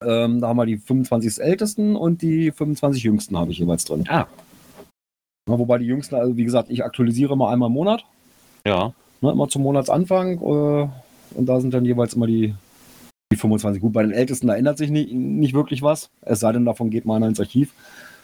Ähm, 0.06 0.40
da 0.40 0.50
haben 0.50 0.58
wir 0.58 0.68
die 0.68 0.78
25 0.78 1.44
Ältesten 1.44 1.96
und 1.96 2.22
die 2.22 2.52
25 2.52 3.02
Jüngsten 3.02 3.36
habe 3.40 3.52
ich 3.52 3.58
jeweils 3.58 3.86
drin. 3.86 4.04
Ah. 4.08 4.28
Ja, 5.50 5.60
wobei 5.60 5.78
die 5.78 5.86
Jüngsten, 5.86 6.16
also 6.16 6.38
wie 6.38 6.46
gesagt, 6.46 6.70
ich 6.70 6.84
aktualisiere 6.84 7.36
mal 7.36 7.52
einmal 7.52 7.68
im 7.68 7.74
Monat, 7.74 8.06
Ja. 8.66 8.94
ne, 9.22 9.32
immer 9.32 9.50
zum 9.50 9.64
Monatsanfang. 9.64 10.40
Äh, 10.40 10.88
und 11.38 11.46
da 11.46 11.60
sind 11.60 11.74
dann 11.74 11.84
jeweils 11.86 12.14
immer 12.14 12.28
die, 12.28 12.54
die 13.32 13.38
25. 13.38 13.82
Gut, 13.82 13.92
bei 13.94 14.04
den 14.04 14.12
Ältesten, 14.12 14.48
da 14.48 14.56
ändert 14.56 14.78
sich 14.78 14.90
nicht, 14.90 15.12
nicht 15.12 15.54
wirklich 15.54 15.82
was. 15.82 16.10
Es 16.22 16.40
sei 16.40 16.52
denn, 16.54 16.64
davon 16.66 16.90
geht 16.90 17.06
mal 17.06 17.18
einer 17.18 17.28
ins 17.28 17.40
Archiv. 17.42 17.74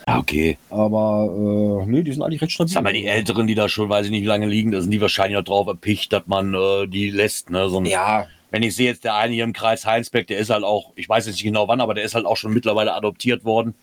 Ah, 0.06 0.20
okay. 0.20 0.58
Aber 0.70 1.84
äh, 1.84 1.90
nee, 1.90 2.04
die 2.04 2.14
sind 2.14 2.24
eigentlich 2.24 2.42
recht 2.42 2.54
stabil. 2.54 2.82
Mal, 2.82 2.94
die 2.94 3.06
Älteren, 3.06 3.48
die 3.48 3.56
da 3.56 3.68
schon, 3.68 3.90
weiß 3.90 4.06
ich 4.06 4.12
nicht, 4.12 4.22
wie 4.24 4.28
lange 4.28 4.48
liegen, 4.48 4.72
da 4.72 4.80
sind 4.82 4.92
die 4.92 5.02
wahrscheinlich 5.02 5.38
noch 5.38 5.44
drauf 5.44 5.68
erpicht, 5.68 6.14
dass 6.14 6.24
man 6.28 6.54
äh, 6.54 6.88
die 6.88 7.10
lässt. 7.10 7.50
Ne? 7.50 7.68
Sonst, 7.70 7.90
Ja, 7.90 8.28
Wenn 8.50 8.64
ich 8.64 8.76
sehe 8.76 8.88
jetzt 8.88 9.04
der 9.04 9.16
eine 9.16 9.34
hier 9.34 9.44
im 9.44 9.52
Kreis 9.54 9.86
Heinsberg, 9.86 10.28
der 10.28 10.38
ist 10.40 10.50
halt 10.52 10.64
auch, 10.64 10.94
ich 10.96 11.10
weiß 11.10 11.26
jetzt 11.26 11.36
nicht 11.36 11.44
genau 11.44 11.68
wann, 11.68 11.82
aber 11.82 11.96
der 11.96 12.06
ist 12.06 12.16
halt 12.16 12.26
auch 12.26 12.38
schon 12.38 12.54
mittlerweile 12.54 12.94
adoptiert 12.94 13.44
worden. 13.44 13.76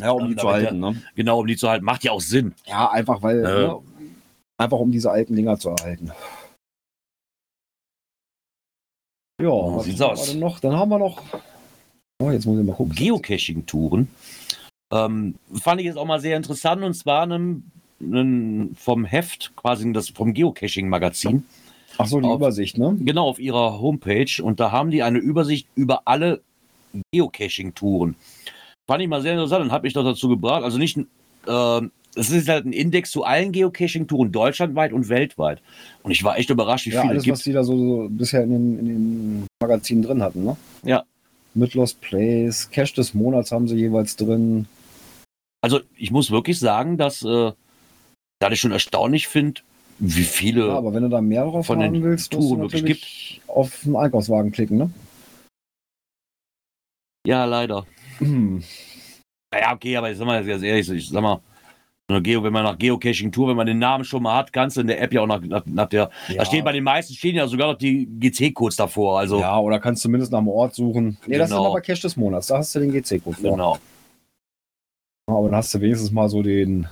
Ja, 0.00 0.10
um 0.10 0.28
die 0.28 0.36
zu 0.36 0.48
halten. 0.48 0.78
Ne? 0.80 1.02
Genau, 1.14 1.40
um 1.40 1.46
die 1.46 1.56
zu 1.56 1.68
halten. 1.68 1.84
Macht 1.84 2.04
ja 2.04 2.12
auch 2.12 2.20
Sinn. 2.20 2.54
Ja, 2.66 2.90
einfach 2.90 3.22
weil, 3.22 3.42
Ja. 3.42 3.48
ne, 3.74 3.78
einfach 4.58 4.78
um 4.78 4.90
diese 4.90 5.10
alten 5.10 5.34
Dinger 5.36 5.58
zu 5.58 5.70
erhalten. 5.70 6.12
Ja, 9.40 9.48
So 9.50 9.76
was 9.76 9.84
sieht's 9.84 10.00
aus. 10.00 10.34
noch? 10.34 10.60
Dann 10.60 10.74
haben 10.76 10.88
wir 10.88 10.98
noch. 10.98 11.22
Oh, 12.22 12.30
jetzt 12.30 12.46
muss 12.46 12.58
ich 12.58 12.64
mal 12.66 12.74
gucken. 12.74 12.94
Geocaching-Touren. 12.94 14.08
Ähm, 14.92 15.34
fand 15.60 15.80
ich 15.80 15.86
jetzt 15.86 15.96
auch 15.98 16.06
mal 16.06 16.20
sehr 16.20 16.36
interessant 16.36 16.82
und 16.82 16.94
zwar 16.94 17.22
einem, 17.22 17.64
einem 18.00 18.74
vom 18.76 19.04
Heft, 19.04 19.52
quasi 19.56 19.92
das 19.92 20.08
vom 20.10 20.32
Geocaching-Magazin. 20.32 21.44
Ach 21.98 22.06
so, 22.06 22.20
die 22.20 22.26
Auf- 22.26 22.36
Übersicht, 22.36 22.78
ne? 22.78 22.96
Genau, 23.00 23.28
auf 23.28 23.38
ihrer 23.38 23.78
Homepage. 23.80 24.42
Und 24.42 24.60
da 24.60 24.70
haben 24.70 24.90
die 24.90 25.02
eine 25.02 25.18
Übersicht 25.18 25.66
über 25.74 26.02
alle 26.06 26.40
Geocaching-Touren. 27.12 28.14
Fand 28.86 29.02
ich 29.02 29.08
mal 29.08 29.22
sehr 29.22 29.32
interessant 29.32 29.64
und 29.64 29.72
habe 29.72 29.84
mich 29.84 29.94
doch 29.94 30.04
dazu 30.04 30.28
gebracht. 30.28 30.62
Also 30.62 30.78
nicht, 30.78 30.96
ähm, 31.48 31.90
es 32.14 32.30
ist 32.30 32.48
halt 32.48 32.64
ein 32.66 32.72
Index 32.72 33.10
zu 33.10 33.24
allen 33.24 33.52
Geocaching-Touren 33.52 34.30
deutschlandweit 34.32 34.92
und 34.92 35.08
weltweit. 35.08 35.60
Und 36.02 36.12
ich 36.12 36.22
war 36.24 36.38
echt 36.38 36.50
überrascht, 36.50 36.86
wie 36.86 36.90
Ja, 36.90 37.00
viele 37.02 37.12
alles, 37.12 37.24
es 37.24 37.30
was 37.30 37.38
gibt. 37.40 37.46
die 37.46 37.52
da 37.52 37.64
so, 37.64 37.76
so 37.76 38.08
bisher 38.08 38.42
in 38.44 38.50
den, 38.50 38.78
in 38.78 38.86
den 38.86 39.46
Magazinen 39.60 40.02
drin 40.02 40.22
hatten, 40.22 40.44
ne? 40.44 40.56
Ja. 40.84 41.04
Mit 41.54 41.74
Lost 41.74 42.00
Place, 42.00 42.70
Cash 42.70 42.94
des 42.94 43.12
Monats 43.14 43.50
haben 43.50 43.66
sie 43.66 43.76
jeweils 43.76 44.16
drin. 44.16 44.66
Also 45.62 45.80
ich 45.96 46.10
muss 46.10 46.30
wirklich 46.30 46.58
sagen, 46.58 46.96
dass, 46.96 47.22
äh, 47.22 47.52
dass 48.38 48.52
ich 48.52 48.60
schon 48.60 48.72
erstaunlich 48.72 49.26
finde, 49.26 49.62
wie 49.98 50.22
viele. 50.22 50.68
Ja, 50.68 50.74
aber 50.74 50.94
wenn 50.94 51.02
du 51.02 51.08
da 51.08 51.20
mehr 51.20 51.44
drauf 51.44 51.66
von 51.66 51.80
den 51.80 51.94
haben 51.94 52.02
willst, 52.02 52.32
musst 52.34 52.44
du 52.50 52.54
Touren 52.54 52.60
wirklich 52.62 52.82
natürlich 52.82 53.40
auf 53.48 53.80
den 53.84 53.96
Einkaufswagen 53.96 54.52
klicken, 54.52 54.76
ne? 54.76 54.90
ja, 57.26 57.44
leider. 57.44 57.86
Hm. 58.18 58.62
Ja, 59.54 59.72
okay, 59.74 59.96
aber 59.96 60.10
ich 60.10 60.18
sag 60.18 60.26
mal 60.26 60.44
ganz 60.44 60.62
ehrlich, 60.62 60.88
ich 60.90 61.08
sag 61.08 61.22
mal, 61.22 61.40
Geo, 62.22 62.42
wenn 62.44 62.52
man 62.52 62.62
nach 62.62 62.78
Geocaching-Tour, 62.78 63.48
wenn 63.48 63.56
man 63.56 63.66
den 63.66 63.78
Namen 63.80 64.04
schon 64.04 64.22
mal 64.22 64.36
hat, 64.36 64.52
kannst 64.52 64.76
du 64.76 64.80
in 64.82 64.86
der 64.86 65.00
App 65.00 65.12
ja 65.12 65.22
auch 65.22 65.26
nach, 65.26 65.40
nach, 65.40 65.66
nach 65.66 65.88
der. 65.88 66.08
Ja. 66.28 66.36
Da 66.36 66.44
stehen 66.44 66.64
bei 66.64 66.70
den 66.72 66.84
meisten 66.84 67.14
stehen 67.14 67.34
ja 67.34 67.48
sogar 67.48 67.72
noch 67.72 67.78
die 67.78 68.06
GC-Codes 68.06 68.76
davor. 68.76 69.18
Also 69.18 69.40
Ja, 69.40 69.58
oder 69.58 69.80
kannst 69.80 70.02
du 70.02 70.08
zumindest 70.08 70.30
nach 70.30 70.38
dem 70.38 70.46
Ort 70.48 70.74
suchen. 70.74 71.16
Nee, 71.26 71.36
das 71.38 71.48
ist 71.48 71.54
Genau. 71.56 71.64
dann 71.64 71.72
aber 71.72 71.80
Cash 71.80 72.00
des 72.02 72.16
Monats. 72.16 72.46
Da 72.46 72.58
hast 72.58 72.74
du 72.76 72.78
den 72.80 72.92
GC-Code 72.92 73.36
vor. 73.36 73.50
genau. 73.50 73.78
Aber 75.28 75.48
dann 75.48 75.56
hast 75.56 75.74
du 75.74 75.80
wenigstens 75.80 76.12
mal 76.12 76.28
so 76.28 76.42
den 76.42 76.86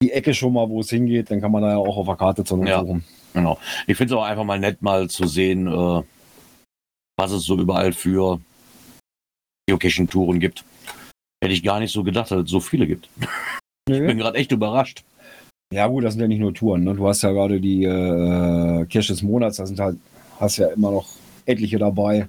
die 0.00 0.12
Ecke 0.12 0.32
schon 0.32 0.52
mal, 0.52 0.68
wo 0.68 0.78
es 0.80 0.90
hingeht. 0.90 1.28
Dann 1.32 1.40
kann 1.40 1.50
man 1.50 1.62
da 1.62 1.70
ja 1.70 1.76
auch 1.78 1.96
auf 1.96 2.06
der 2.06 2.14
Karte 2.14 2.44
Not 2.54 2.68
Ja. 2.68 2.80
suchen. 2.80 3.02
genau. 3.34 3.58
Ich 3.88 3.96
finde 3.96 4.14
es 4.14 4.18
auch 4.20 4.22
einfach 4.24 4.44
mal 4.44 4.60
nett, 4.60 4.80
mal 4.80 5.08
zu 5.10 5.26
sehen, 5.26 5.66
äh, 5.66 6.02
was 7.16 7.32
es 7.32 7.42
so 7.44 7.56
überall 7.58 7.92
für 7.92 8.40
Geocaching-Touren 9.68 10.40
gibt. 10.40 10.64
Hätte 11.42 11.54
ich 11.54 11.62
gar 11.62 11.78
nicht 11.78 11.92
so 11.92 12.02
gedacht, 12.02 12.30
dass 12.30 12.44
es 12.44 12.50
so 12.50 12.60
viele 12.60 12.86
gibt. 12.86 13.08
Ich 13.88 13.98
bin 13.98 14.18
gerade 14.18 14.36
echt 14.36 14.52
überrascht. 14.52 15.04
Ja 15.72 15.86
gut, 15.86 16.04
das 16.04 16.14
sind 16.14 16.22
ja 16.22 16.28
nicht 16.28 16.40
nur 16.40 16.54
Touren. 16.54 16.84
Ne? 16.84 16.94
Du 16.94 17.06
hast 17.06 17.22
ja 17.22 17.30
gerade 17.30 17.60
die 17.60 17.84
äh, 17.84 18.86
Cash 18.86 19.08
des 19.08 19.22
Monats. 19.22 19.58
Da 19.58 19.66
sind 19.66 19.78
halt, 19.78 19.98
hast 20.40 20.56
ja 20.56 20.68
immer 20.68 20.90
noch 20.90 21.08
etliche 21.46 21.78
dabei. 21.78 22.28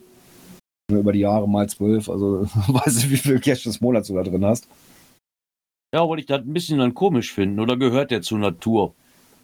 Über 0.92 1.14
die 1.14 1.20
Jahre 1.20 1.48
mal 1.48 1.68
zwölf. 1.70 2.10
Also 2.10 2.44
weiß 2.68 2.98
ich, 2.98 3.10
wie 3.10 3.18
viel 3.18 3.40
Cash 3.40 3.64
des 3.64 3.82
Monats 3.82 4.08
du 4.08 4.16
da 4.16 4.24
drin 4.24 4.46
hast. 4.46 4.68
Ja, 5.94 6.08
wollte 6.08 6.22
ich 6.22 6.28
das 6.28 6.42
ein 6.42 6.54
bisschen 6.54 6.80
dann 6.80 6.94
komisch 6.94 7.34
finden. 7.34 7.60
Oder 7.60 7.78
gehört 7.78 8.12
der 8.12 8.22
zur 8.22 8.40
Natur? 8.40 8.94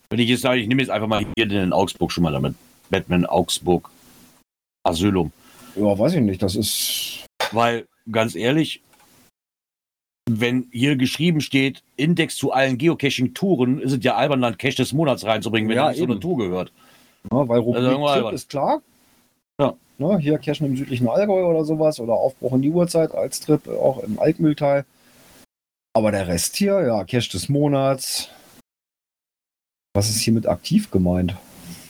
Wenn 0.09 0.19
ich 0.19 0.29
jetzt 0.29 0.41
sage, 0.41 0.59
ich 0.59 0.67
nehme 0.67 0.81
jetzt 0.81 0.91
einfach 0.91 1.07
mal 1.07 1.25
hier 1.35 1.47
den 1.47 1.63
in 1.63 1.73
Augsburg 1.73 2.11
schon 2.11 2.23
mal 2.23 2.31
damit. 2.31 2.55
Batman 2.89 3.25
Augsburg 3.25 3.89
Asylum. 4.83 5.31
Ja, 5.75 5.97
weiß 5.97 6.13
ich 6.13 6.21
nicht. 6.21 6.41
Das 6.41 6.55
ist. 6.55 7.24
Weil, 7.55 7.87
ganz 8.11 8.35
ehrlich, 8.35 8.81
wenn 10.29 10.67
hier 10.71 10.95
geschrieben 10.95 11.41
steht, 11.41 11.83
Index 11.97 12.35
zu 12.35 12.51
allen 12.51 12.77
Geocaching-Touren, 12.77 13.79
ist 13.79 13.93
es 13.93 14.03
ja 14.03 14.15
albern, 14.15 14.41
dann 14.41 14.57
Cache 14.57 14.75
des 14.75 14.93
Monats 14.93 15.23
reinzubringen, 15.25 15.69
wenn 15.69 15.77
Ja, 15.77 15.87
nicht 15.89 15.97
zur 15.97 16.03
eben. 16.05 16.13
Natur 16.15 16.37
gehört. 16.37 16.71
Ja, 17.31 17.47
weil 17.47 17.59
Rubrik 17.59 17.83
Also 17.83 17.95
Trip 17.97 18.07
albern. 18.07 18.33
ist 18.35 18.49
klar. 18.49 18.81
Ja. 19.59 19.73
Ne, 19.97 20.17
hier 20.19 20.37
Cashen 20.37 20.65
im 20.65 20.75
südlichen 20.75 21.07
Allgäu 21.07 21.45
oder 21.45 21.63
sowas. 21.63 21.99
Oder 21.99 22.13
Aufbruch 22.13 22.53
in 22.53 22.61
die 22.61 22.69
Uhrzeit 22.71 23.13
als 23.13 23.39
Trip, 23.39 23.67
auch 23.67 23.99
im 24.03 24.19
Altmühltal. 24.19 24.85
Aber 25.95 26.11
der 26.11 26.27
Rest 26.27 26.57
hier, 26.57 26.81
ja, 26.85 27.03
Cash 27.05 27.29
des 27.29 27.47
Monats. 27.47 28.29
Was 29.95 30.09
ist 30.09 30.19
hier 30.19 30.33
mit 30.33 30.45
aktiv 30.47 30.91
gemeint? 30.91 31.35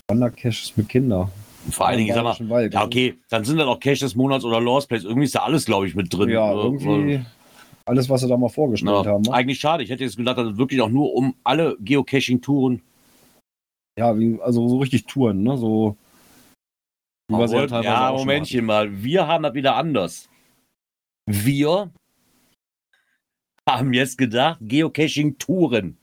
Wandercaches 0.08 0.74
mit 0.78 0.90
Kinder. 0.90 1.32
Und 1.66 1.74
vor 1.74 1.88
allen 1.88 1.98
Dingen, 1.98 2.10
ich 2.10 2.16
sag 2.16 2.24
mal, 2.24 2.50
Wald. 2.50 2.74
ja, 2.74 2.84
okay, 2.86 3.16
dann 3.30 3.44
sind 3.44 3.58
da 3.58 3.66
noch 3.66 3.80
Cache 3.80 4.00
des 4.00 4.16
Monats 4.16 4.46
oder 4.46 4.62
Lost 4.62 4.88
Place. 4.88 5.04
Irgendwie 5.04 5.26
ist 5.26 5.36
da 5.36 5.40
alles, 5.40 5.66
glaube 5.66 5.88
ich, 5.88 5.96
mit 5.96 6.14
drin. 6.14 6.30
Ja, 6.30 6.52
Äh, 6.52 6.56
irgendwie 6.56 7.26
alles, 7.86 8.10
was 8.10 8.22
sie 8.22 8.28
da 8.28 8.38
mal 8.38 8.50
vorgestellt 8.50 9.06
Ja, 9.06 9.12
haben. 9.12 9.24
Ne? 9.24 9.34
eigentlich 9.34 9.60
schade. 9.60 9.84
Ich 9.84 9.90
hätte 9.90 10.04
jetzt 10.04 10.18
gedacht, 10.18 10.38
dass 10.38 10.48
es 10.54 10.58
wirklich 10.58 10.82
auch 10.82 10.90
nur 10.90 11.14
um 11.14 11.36
alle 11.44 11.76
Geocaching-Touren. 11.80 12.82
Ja, 13.98 14.18
wie, 14.18 14.40
also 14.42 14.68
so 14.68 14.80
richtig 14.80 15.06
Touren, 15.06 15.44
ne? 15.44 15.58
So. 15.58 15.96
Obwohl, 17.32 17.68
ja, 17.84 18.10
auch 18.10 18.20
Momentchen 18.20 18.66
mal. 18.66 19.04
Wir 19.04 19.28
haben 19.28 19.44
das 19.44 19.54
wieder 19.56 19.76
anders. 19.76 20.30
Wir 21.28 21.92
haben 23.68 23.94
jetzt 23.94 24.18
gedacht, 24.18 24.60
Geocaching-Touren. 24.62 25.98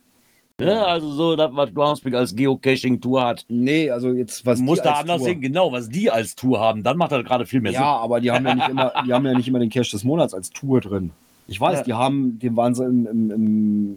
Ja, 0.67 0.85
also 0.87 1.11
so, 1.13 1.37
das, 1.37 1.51
was 1.55 1.73
Groundspeak 1.75 2.15
als 2.15 2.35
Geocaching-Tour 2.35 3.25
hat. 3.25 3.45
Nee, 3.49 3.91
also 3.91 4.11
jetzt 4.13 4.45
was 4.47 4.59
muss 4.61 4.81
da 4.83 4.93
anders 4.95 5.19
Tour- 5.19 5.27
sehen, 5.29 5.41
genau, 5.41 5.73
was 5.73 5.89
die 5.89 6.11
als 6.11 6.35
Tour 6.35 6.61
haben. 6.61 6.83
Dann 6.83 6.97
macht 6.97 7.13
das 7.13 7.25
gerade 7.25 7.47
viel 7.47 7.61
mehr 7.61 7.73
Ja, 7.73 7.97
aber 7.97 8.21
die 8.21 8.31
haben 8.31 8.47
ja 8.47 8.55
nicht 8.55 8.69
immer, 8.69 8.93
die 9.07 9.13
haben 9.13 9.27
ja 9.27 9.35
nicht 9.35 9.49
immer 9.49 9.59
den 9.59 9.71
Cash 9.71 9.91
des 9.91 10.05
Monats 10.05 10.35
als 10.35 10.51
Tour 10.51 10.81
drin. 10.81 11.11
Ich 11.49 11.61
weiß, 11.61 11.79
Ja. 11.79 11.85
die 11.85 11.93
haben, 11.95 12.39
den 12.39 12.57
waren 12.57 12.75
sie 12.75 12.85
im, 12.85 13.07
im, 13.07 13.31
im, 13.31 13.97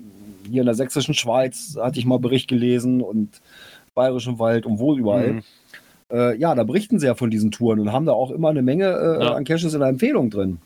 hier 0.49 0.61
in 0.61 0.65
der 0.65 0.75
sächsischen 0.75 1.13
Schweiz, 1.13 1.77
hatte 1.79 1.99
ich 1.99 2.05
mal 2.05 2.19
Bericht 2.19 2.47
gelesen 2.47 3.01
und 3.01 3.41
Bayerischen 3.93 4.39
Wald 4.39 4.65
und 4.65 4.79
wo 4.79 4.93
Sinn. 4.93 5.01
überall. 5.01 5.33
Mhm. 5.33 5.43
Äh, 6.11 6.37
ja, 6.37 6.53
da 6.53 6.63
berichten 6.63 6.99
sie 6.99 7.07
ja 7.07 7.15
von 7.15 7.31
diesen 7.31 7.49
Touren 7.51 7.79
und 7.79 7.91
haben 7.91 8.05
da 8.05 8.11
auch 8.11 8.29
immer 8.31 8.49
eine 8.49 8.61
Menge 8.61 8.85
äh, 8.85 9.23
Ja. 9.23 9.33
an 9.33 9.43
Caches 9.43 9.73
in 9.73 9.79
der 9.79 9.89
Empfehlung 9.89 10.29
drin. 10.29 10.59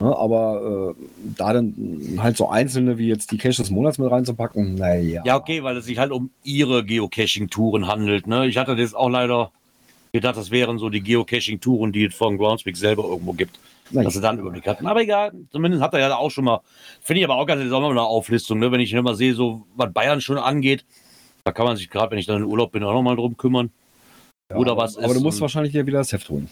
Ja, 0.00 0.16
aber 0.16 0.94
äh, 0.98 1.04
da 1.36 1.52
dann 1.52 2.18
halt 2.18 2.36
so 2.36 2.48
einzelne 2.48 2.98
wie 2.98 3.08
jetzt 3.08 3.30
die 3.30 3.38
Caches 3.38 3.58
des 3.58 3.70
Monats 3.70 3.98
mit 3.98 4.10
reinzupacken, 4.10 4.74
naja. 4.74 5.22
Ja, 5.24 5.36
okay, 5.36 5.62
weil 5.62 5.76
es 5.76 5.86
sich 5.86 5.98
halt 5.98 6.10
um 6.10 6.30
ihre 6.42 6.84
Geocaching-Touren 6.84 7.86
handelt. 7.86 8.26
Ne? 8.26 8.46
Ich 8.46 8.56
hatte 8.56 8.74
das 8.74 8.94
auch 8.94 9.08
leider 9.08 9.52
gedacht, 10.12 10.36
das 10.36 10.50
wären 10.50 10.78
so 10.78 10.90
die 10.90 11.00
Geocaching-Touren, 11.00 11.92
die 11.92 12.06
es 12.06 12.14
von 12.14 12.36
Groundspeak 12.38 12.76
selber 12.76 13.04
irgendwo 13.04 13.32
gibt. 13.32 13.58
Naja. 13.90 14.04
dass 14.04 14.14
sie 14.14 14.20
dann 14.22 14.38
Überblick 14.38 14.66
hatten. 14.66 14.86
Aber 14.86 15.02
egal, 15.02 15.32
zumindest 15.52 15.82
hat 15.82 15.92
er 15.92 16.00
ja 16.00 16.16
auch 16.16 16.30
schon 16.30 16.44
mal, 16.44 16.62
finde 17.02 17.20
ich 17.20 17.24
aber 17.26 17.36
auch 17.36 17.46
ganz 17.46 17.62
mal 17.70 17.90
eine 17.90 18.02
Auflistung, 18.02 18.58
ne? 18.58 18.72
wenn 18.72 18.80
ich 18.80 18.92
immer 18.94 19.14
sehe, 19.14 19.34
so 19.34 19.66
was 19.76 19.92
Bayern 19.92 20.22
schon 20.22 20.38
angeht, 20.38 20.86
da 21.44 21.52
kann 21.52 21.66
man 21.66 21.76
sich 21.76 21.90
gerade, 21.90 22.10
wenn 22.10 22.18
ich 22.18 22.24
dann 22.24 22.38
in 22.38 22.44
Urlaub 22.44 22.72
bin, 22.72 22.82
auch 22.82 22.94
nochmal 22.94 23.16
drum 23.16 23.36
kümmern. 23.36 23.70
Ja, 24.50 24.56
oder 24.56 24.72
aber, 24.72 24.82
was 24.82 24.96
Aber 24.96 25.08
ist 25.08 25.16
du 25.16 25.20
musst 25.20 25.40
wahrscheinlich 25.40 25.72
dir 25.72 25.86
wieder 25.86 25.98
das 25.98 26.12
Heft 26.12 26.30
holen. 26.30 26.48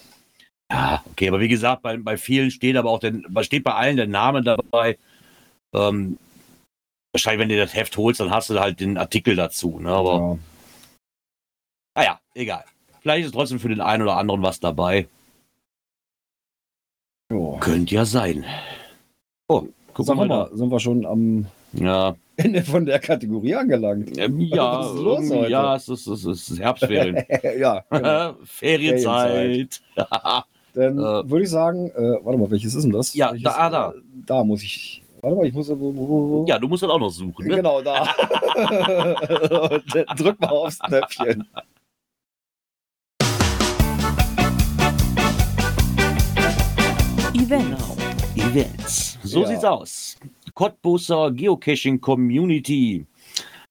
Ja, 0.73 1.05
okay, 1.11 1.29
aber 1.29 1.41
wie 1.41 1.49
gesagt, 1.49 1.83
bei, 1.83 1.99
bei 1.99 2.17
vielen 2.17 2.51
steht 2.51 2.77
aber 2.77 2.91
auch, 2.91 2.99
der, 2.99 3.13
steht 3.43 3.63
bei 3.63 3.75
allen 3.75 3.99
der 3.99 4.07
Name 4.07 4.43
dabei. 4.43 4.97
Ähm, 5.75 6.19
wahrscheinlich, 7.13 7.41
wenn 7.41 7.49
du 7.51 7.59
das 7.59 7.75
Heft 7.75 7.97
holst, 7.99 8.21
dann 8.21 8.31
hast 8.31 8.49
du 8.49 8.59
halt 8.59 8.81
den 8.81 8.97
Artikel 8.97 9.37
dazu. 9.37 9.79
Ne? 9.79 9.91
Aber 9.91 10.39
Ja. 11.95 12.03
naja, 12.03 12.21
egal. 12.35 12.65
Vielleicht 13.03 13.27
ist 13.27 13.33
trotzdem 13.33 13.61
für 13.61 13.69
den 13.69 13.83
einen 13.83 14.03
oder 14.03 14.17
anderen 14.17 14.43
was 14.43 14.61
dabei. 14.61 15.09
Ja. 17.31 17.59
Könnte 17.61 17.95
ja 17.95 18.07
sein. 18.07 18.45
Oh, 19.49 19.67
guck 19.93 20.07
mal. 20.15 20.27
mal, 20.27 20.51
sind 20.57 20.71
wir 20.71 20.81
schon 20.81 21.05
am. 21.05 21.47
Ja, 21.75 22.17
Ende 22.37 22.63
von 22.63 22.87
der 22.87 22.99
Kategorie 22.99 23.55
angelangt. 23.55 24.17
Ähm, 24.19 24.41
ja, 24.41 24.83
heute? 24.85 25.49
ja, 25.49 25.77
es 25.77 25.89
ist, 25.89 26.07
es 26.07 26.25
ist 26.25 26.59
Herbstferien. 26.59 27.25
ja, 27.59 27.85
genau. 27.91 28.37
Ferienzeit. 28.45 29.83
Dann 30.75 30.99
Äh, 30.99 31.31
würde 31.31 31.43
ich 31.43 31.51
sagen, 31.51 31.91
äh, 31.91 32.19
warte 32.25 32.39
mal, 32.39 32.51
welches 32.51 32.75
ist 32.75 32.85
denn 32.85 32.93
das? 32.93 33.15
Ja, 33.15 33.31
welches, 33.33 33.45
da, 33.45 33.71
da. 33.71 33.91
äh, 33.91 33.95
Da 34.27 34.45
muss 34.45 34.63
ich. 34.63 35.03
Warte 35.21 35.37
mal, 35.37 35.47
ich 35.47 35.53
muss. 35.55 35.69
Ja, 36.49 36.59
du 36.59 36.69
musst 36.69 36.83
das 36.83 36.91
auch 36.91 36.99
noch 36.99 37.11
suchen. 37.11 37.47
Ne? 37.47 37.57
Genau, 37.57 37.81
da. 37.83 38.05
Drück 40.17 40.41
mal 40.41 40.49
aufs 40.49 40.79
Knöpfchen. 40.81 41.47
Event. 47.35 47.77
Genau. 47.77 47.97
Events. 48.37 49.19
So 49.23 49.43
Ja. 49.43 49.49
sieht's 49.49 49.65
aus. 49.65 50.17
Cottbuser 50.55 51.31
Geocaching 51.31 52.01
Community. 52.01 53.07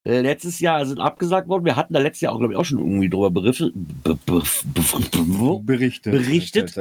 Äh, 0.03 0.21
letztes 0.21 0.59
Jahr 0.59 0.83
sind 0.85 0.99
abgesagt 0.99 1.47
worden. 1.47 1.63
Wir 1.65 1.75
hatten 1.75 1.93
da 1.93 1.99
letztes 1.99 2.21
Jahr 2.21 2.33
auch, 2.33 2.39
glaube 2.39 2.53
ich, 2.53 2.59
auch 2.59 2.65
schon 2.65 2.79
irgendwie 2.79 3.09
drüber 3.09 3.29
beriff- 3.29 3.59
be- 3.73 4.17
be- 4.25 4.41
be- 4.65 5.61
Berichtet. 5.63 6.11
Berichtet. 6.13 6.75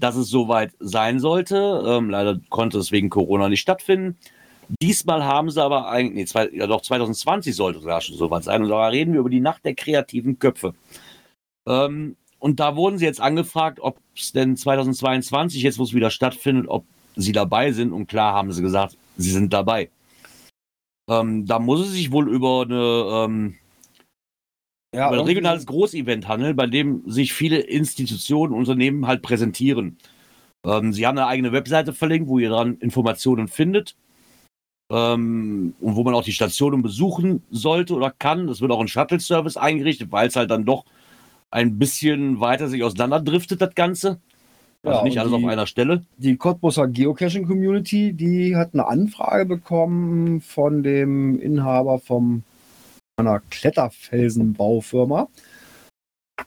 dass 0.00 0.16
es 0.16 0.28
soweit 0.28 0.72
sein 0.80 1.20
sollte. 1.20 1.82
Ähm, 1.86 2.08
leider 2.08 2.40
konnte 2.48 2.78
es 2.78 2.90
wegen 2.90 3.10
Corona 3.10 3.48
nicht 3.50 3.60
stattfinden. 3.60 4.16
Diesmal 4.80 5.24
haben 5.24 5.50
sie 5.50 5.62
aber 5.62 5.88
eigentlich, 5.90 6.14
nee, 6.14 6.24
zwei, 6.24 6.48
ja 6.54 6.66
doch 6.66 6.80
2020 6.80 7.54
sollte 7.54 7.80
es 7.80 7.84
ja 7.84 8.00
schon 8.00 8.16
soweit 8.16 8.44
sein. 8.44 8.62
Und 8.62 8.70
da 8.70 8.86
reden 8.88 9.12
wir 9.12 9.20
über 9.20 9.28
die 9.30 9.40
Nacht 9.40 9.62
der 9.66 9.74
kreativen 9.74 10.38
Köpfe. 10.38 10.72
Ähm, 11.66 12.16
und 12.38 12.60
da 12.60 12.76
wurden 12.76 12.96
sie 12.98 13.04
jetzt 13.04 13.20
angefragt, 13.20 13.78
ob 13.80 13.98
es 14.16 14.32
denn 14.32 14.56
2022, 14.56 15.62
jetzt 15.62 15.78
wo 15.78 15.82
es 15.82 15.92
wieder 15.92 16.10
stattfindet, 16.10 16.66
ob 16.68 16.84
sie 17.14 17.32
dabei 17.32 17.72
sind. 17.72 17.92
Und 17.92 18.06
klar 18.06 18.32
haben 18.32 18.52
sie 18.52 18.62
gesagt, 18.62 18.96
sie 19.18 19.30
sind 19.30 19.52
dabei. 19.52 19.90
Ähm, 21.08 21.46
da 21.46 21.58
muss 21.58 21.80
es 21.80 21.92
sich 21.92 22.12
wohl 22.12 22.28
über 22.28 22.62
eine 22.62 23.24
ähm, 23.24 23.56
Ja, 24.94 25.08
über 25.08 25.18
ein 25.18 25.26
regionales 25.26 25.66
Großevent 25.66 26.28
handeln, 26.28 26.56
bei 26.56 26.66
dem 26.66 27.02
sich 27.10 27.32
viele 27.32 27.58
Institutionen, 27.58 28.54
Unternehmen 28.54 29.06
halt 29.06 29.22
präsentieren. 29.22 29.98
Ähm, 30.64 30.92
sie 30.92 31.06
haben 31.06 31.18
eine 31.18 31.26
eigene 31.26 31.52
Webseite 31.52 31.92
verlinkt, 31.92 32.28
wo 32.28 32.38
ihr 32.38 32.50
dann 32.50 32.78
Informationen 32.78 33.48
findet. 33.48 33.96
Ähm, 34.90 35.74
und 35.80 35.96
wo 35.96 36.04
man 36.04 36.14
auch 36.14 36.24
die 36.24 36.32
Stationen 36.32 36.82
besuchen 36.82 37.42
sollte 37.50 37.94
oder 37.94 38.10
kann. 38.10 38.48
Es 38.48 38.60
wird 38.60 38.70
auch 38.70 38.80
ein 38.80 38.88
Shuttle-Service 38.88 39.56
eingerichtet, 39.56 40.12
weil 40.12 40.28
es 40.28 40.36
halt 40.36 40.50
dann 40.50 40.64
doch 40.66 40.84
ein 41.50 41.78
bisschen 41.78 42.40
weiter 42.40 42.68
sich 42.68 42.82
auseinanderdriftet, 42.82 43.60
das 43.60 43.74
Ganze. 43.74 44.20
Also 44.84 44.98
Ja, 44.98 45.04
nicht 45.04 45.18
alles 45.18 45.32
auf 45.32 45.40
die- 45.40 45.46
einer 45.48 45.66
Stelle. 45.66 46.04
Die 46.18 46.36
Cottbuser 46.36 46.86
Geocaching 46.88 47.46
Community, 47.46 48.12
die 48.12 48.54
hat 48.54 48.74
eine 48.74 48.86
Anfrage 48.86 49.46
bekommen 49.46 50.40
von 50.42 50.82
dem 50.82 51.38
Inhaber 51.40 51.98
vom 51.98 52.42
einer 53.16 53.40
Kletterfelsenbaufirma, 53.50 55.28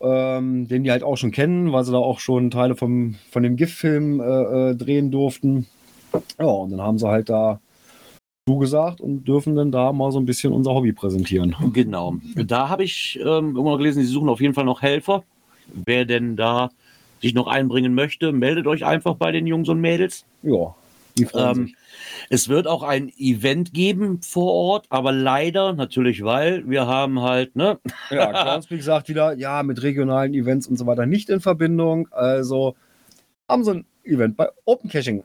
ähm, 0.01 0.67
den 0.67 0.83
die 0.83 0.91
halt 0.91 1.03
auch 1.03 1.15
schon 1.17 1.31
kennen, 1.31 1.71
weil 1.71 1.83
sie 1.83 1.91
da 1.91 1.97
auch 1.97 2.19
schon 2.19 2.51
Teile 2.51 2.75
vom, 2.75 3.15
von 3.31 3.43
dem 3.43 3.55
GIF-Film 3.55 4.19
äh, 4.19 4.23
äh, 4.71 4.75
drehen 4.75 5.09
durften. 5.11 5.65
Ja, 6.39 6.45
und 6.45 6.71
dann 6.71 6.81
haben 6.81 6.99
sie 6.99 7.07
halt 7.07 7.29
da 7.29 7.59
zugesagt 8.47 9.01
und 9.01 9.27
dürfen 9.27 9.55
dann 9.55 9.71
da 9.71 9.91
mal 9.91 10.11
so 10.11 10.19
ein 10.19 10.25
bisschen 10.25 10.53
unser 10.53 10.73
Hobby 10.73 10.93
präsentieren. 10.93 11.55
Genau. 11.73 12.15
Da 12.35 12.69
habe 12.69 12.83
ich 12.83 13.17
ähm, 13.21 13.25
irgendwo 13.55 13.71
noch 13.71 13.77
gelesen, 13.77 14.01
sie 14.03 14.07
suchen 14.07 14.29
auf 14.29 14.41
jeden 14.41 14.53
Fall 14.53 14.65
noch 14.65 14.81
Helfer. 14.81 15.23
Wer 15.85 16.05
denn 16.05 16.35
da 16.37 16.69
sich 17.21 17.33
noch 17.33 17.47
einbringen 17.47 17.93
möchte, 17.93 18.31
meldet 18.31 18.67
euch 18.67 18.85
einfach 18.85 19.15
bei 19.15 19.31
den 19.31 19.47
Jungs 19.47 19.69
und 19.69 19.79
Mädels. 19.81 20.25
Ja, 20.43 20.75
Ähm, 21.33 21.73
es 22.29 22.47
wird 22.47 22.67
auch 22.67 22.83
ein 22.83 23.11
Event 23.17 23.73
geben 23.73 24.21
vor 24.21 24.53
Ort, 24.53 24.85
aber 24.89 25.11
leider 25.11 25.73
natürlich, 25.73 26.23
weil 26.23 26.69
wir 26.69 26.85
haben 26.85 27.21
halt, 27.21 27.55
ne, 27.55 27.79
Ja, 28.11 28.31
Groundspeak 28.43 28.83
sagt 28.83 29.09
wieder, 29.09 29.33
ja, 29.35 29.63
mit 29.63 29.81
regionalen 29.81 30.33
Events 30.35 30.67
und 30.67 30.77
so 30.77 30.85
weiter 30.85 31.05
nicht 31.07 31.29
in 31.29 31.39
Verbindung. 31.41 32.07
Also 32.11 32.75
haben 33.49 33.63
sie 33.63 33.71
ein 33.71 33.85
Event 34.03 34.37
bei 34.37 34.47
Open 34.65 34.89
Caching 34.89 35.23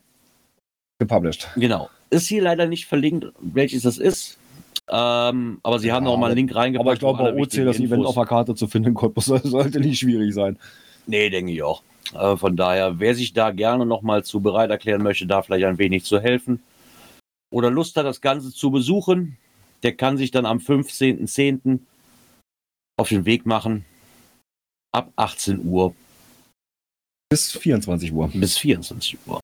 gepublished. 0.99 1.49
genau. 1.57 1.91
Ist 2.11 2.29
hier 2.29 2.43
leider 2.43 2.67
nicht 2.67 2.87
verlinkt, 2.87 3.27
welches 3.41 3.83
das 3.83 3.97
ist. 3.99 4.37
Ähm, 4.89 5.61
aber 5.63 5.79
sie 5.79 5.93
haben 5.93 6.05
Ja, 6.05 6.11
noch 6.11 6.19
mal 6.19 6.27
einen 6.27 6.37
Link 6.37 6.55
reingepackt. 6.55 6.85
Aber 6.87 6.93
ich 6.93 6.99
glaube, 7.01 7.23
bei 7.23 7.33
OC 7.35 7.65
das 7.65 7.77
Event 7.79 8.03
Infos- 8.03 8.07
auf 8.07 8.15
der 8.15 8.27
Karte 8.27 8.55
zu 8.55 8.67
finden, 8.67 8.95
sollte 9.17 9.81
nicht 9.81 9.99
schwierig 9.99 10.35
sein. 10.35 10.59
Nee, 11.07 11.31
denke 11.31 11.53
ich 11.53 11.63
auch. 11.63 11.83
Äh, 12.15 12.37
von 12.37 12.57
daher, 12.57 12.99
wer 12.99 13.15
sich 13.15 13.33
da 13.33 13.51
gerne 13.51 13.87
noch 13.87 14.03
mal 14.03 14.25
zu 14.25 14.41
bereit 14.41 14.71
erklären 14.71 15.03
möchte, 15.03 15.27
da 15.27 15.43
vielleicht 15.43 15.65
ein 15.65 15.79
wenig 15.79 16.05
zu 16.05 16.21
helfen 16.21 16.63
oder 17.53 17.71
Lust 17.71 17.97
hat, 17.97 18.07
das 18.07 18.21
Ganze 18.21 18.53
zu 18.53 18.71
besuchen, 18.71 19.37
der 19.83 19.95
kann 19.97 20.17
sich 20.17 20.31
dann 20.31 20.47
am 20.47 20.59
15.10. 20.59 21.81
auf 22.99 23.09
den 23.09 23.25
Weg 23.25 23.47
machen. 23.47 23.85
Ab 24.95 25.11
18 25.17 25.65
Uhr 25.65 25.95
Bis 27.31 27.53
24 27.53 28.13
Uur. 28.13 28.29
bis 28.35 28.59
24 28.59 29.19
Uhr. 29.27 29.41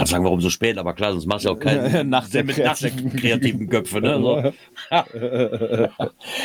Kann 0.00 0.06
sagen, 0.08 0.24
warum 0.24 0.40
so 0.40 0.50
spät, 0.50 0.78
aber 0.78 0.94
klar, 0.94 1.12
sonst 1.12 1.26
machst 1.26 1.44
du 1.44 1.50
auch 1.50 1.58
keinen 1.58 2.08
Nacht 2.08 2.34
der 2.34 2.44
mit 2.44 2.58
Nacht 2.58 2.82
der 2.82 2.90
kreativen- 2.90 3.68
Köpfe. 3.68 4.00
Ne? 4.00 4.18
So. 4.20 4.36
Ja, 4.90 5.06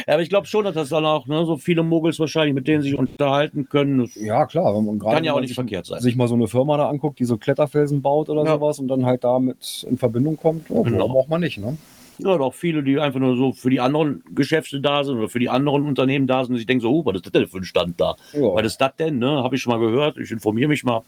aber 0.07 0.21
ich 0.21 0.29
glaube 0.29 0.47
schon, 0.47 0.65
dass 0.65 0.75
das 0.75 0.89
dann 0.89 1.05
auch 1.05 1.25
ne, 1.27 1.45
so 1.45 1.57
viele 1.57 1.83
Muggels 1.83 2.19
wahrscheinlich, 2.19 2.53
mit 2.53 2.67
denen 2.67 2.81
sich 2.83 2.97
unterhalten 2.97 3.67
können. 3.69 3.99
Das 3.99 4.15
ja, 4.15 4.45
klar. 4.45 4.75
Wenn 4.75 4.85
man 4.85 4.99
gerade 4.99 5.15
kann 5.15 5.23
ja 5.23 5.33
auch 5.33 5.39
nicht 5.39 5.49
sich, 5.49 5.55
verkehrt 5.55 5.85
sein. 5.85 6.01
sich 6.01 6.15
mal 6.15 6.27
so 6.27 6.35
eine 6.35 6.47
Firma 6.47 6.77
da 6.77 6.89
anguckt, 6.89 7.19
die 7.19 7.25
so 7.25 7.37
Kletterfelsen 7.37 8.01
baut 8.01 8.29
oder 8.29 8.43
Ja. 8.43 8.55
sowas 8.55 8.79
und 8.79 8.87
dann 8.87 9.05
halt 9.05 9.23
damit 9.23 9.85
in 9.89 9.97
Verbindung 9.97 10.37
kommt, 10.37 10.69
ja, 10.69 10.81
Genau. 10.81 10.99
warum 10.99 11.17
auch 11.17 11.27
mal 11.27 11.39
nicht, 11.39 11.57
ne? 11.57 11.77
Ja, 12.17 12.37
doch 12.37 12.53
viele, 12.53 12.81
die 12.81 12.97
einfach 12.97 13.19
nur 13.19 13.35
so 13.35 13.51
für 13.51 13.69
die 13.69 13.81
anderen 13.81 14.23
Geschäfte 14.33 14.79
da 14.79 15.03
sind 15.03 15.17
oder 15.17 15.27
für 15.27 15.39
die 15.39 15.49
anderen 15.49 15.85
Unternehmen 15.85 16.27
da 16.27 16.43
sind 16.45 16.53
und 16.53 16.57
sich 16.57 16.65
denken 16.65 16.81
so, 16.81 16.89
oh, 16.91 17.05
was 17.05 17.15
ist 17.15 17.25
das 17.25 17.33
denn 17.33 17.47
für 17.47 17.57
ein 17.57 17.65
Stand 17.65 17.99
da? 17.99 18.15
Ja. 18.33 18.53
Was 18.53 18.65
ist 18.65 18.77
das 18.77 18.95
denn? 18.97 19.19
Ne? 19.19 19.43
Habe 19.43 19.55
ich 19.55 19.61
schon 19.61 19.73
mal 19.77 19.85
gehört. 19.85 20.17
Ich 20.17 20.31
informiere 20.31 20.69
mich 20.69 20.83
mal. 20.85 21.01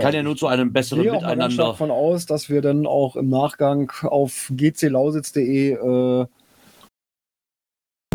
Kann 0.00 0.14
ja 0.14 0.22
nur 0.22 0.36
zu 0.36 0.46
einem 0.46 0.68
Ich 0.68 0.72
besseren 0.72 1.02
gehe 1.02 1.12
mal 1.12 1.20
ganz 1.20 1.24
stark 1.24 1.38
Miteinander. 1.38 1.64
davon 1.72 1.90
aus, 1.90 2.24
dass 2.26 2.48
wir 2.48 2.62
dann 2.62 2.86
auch 2.86 3.14
im 3.16 3.28
Nachgang 3.28 3.92
auf 4.02 4.50
gclausitz.de 4.54 5.72
äh, 5.72 6.26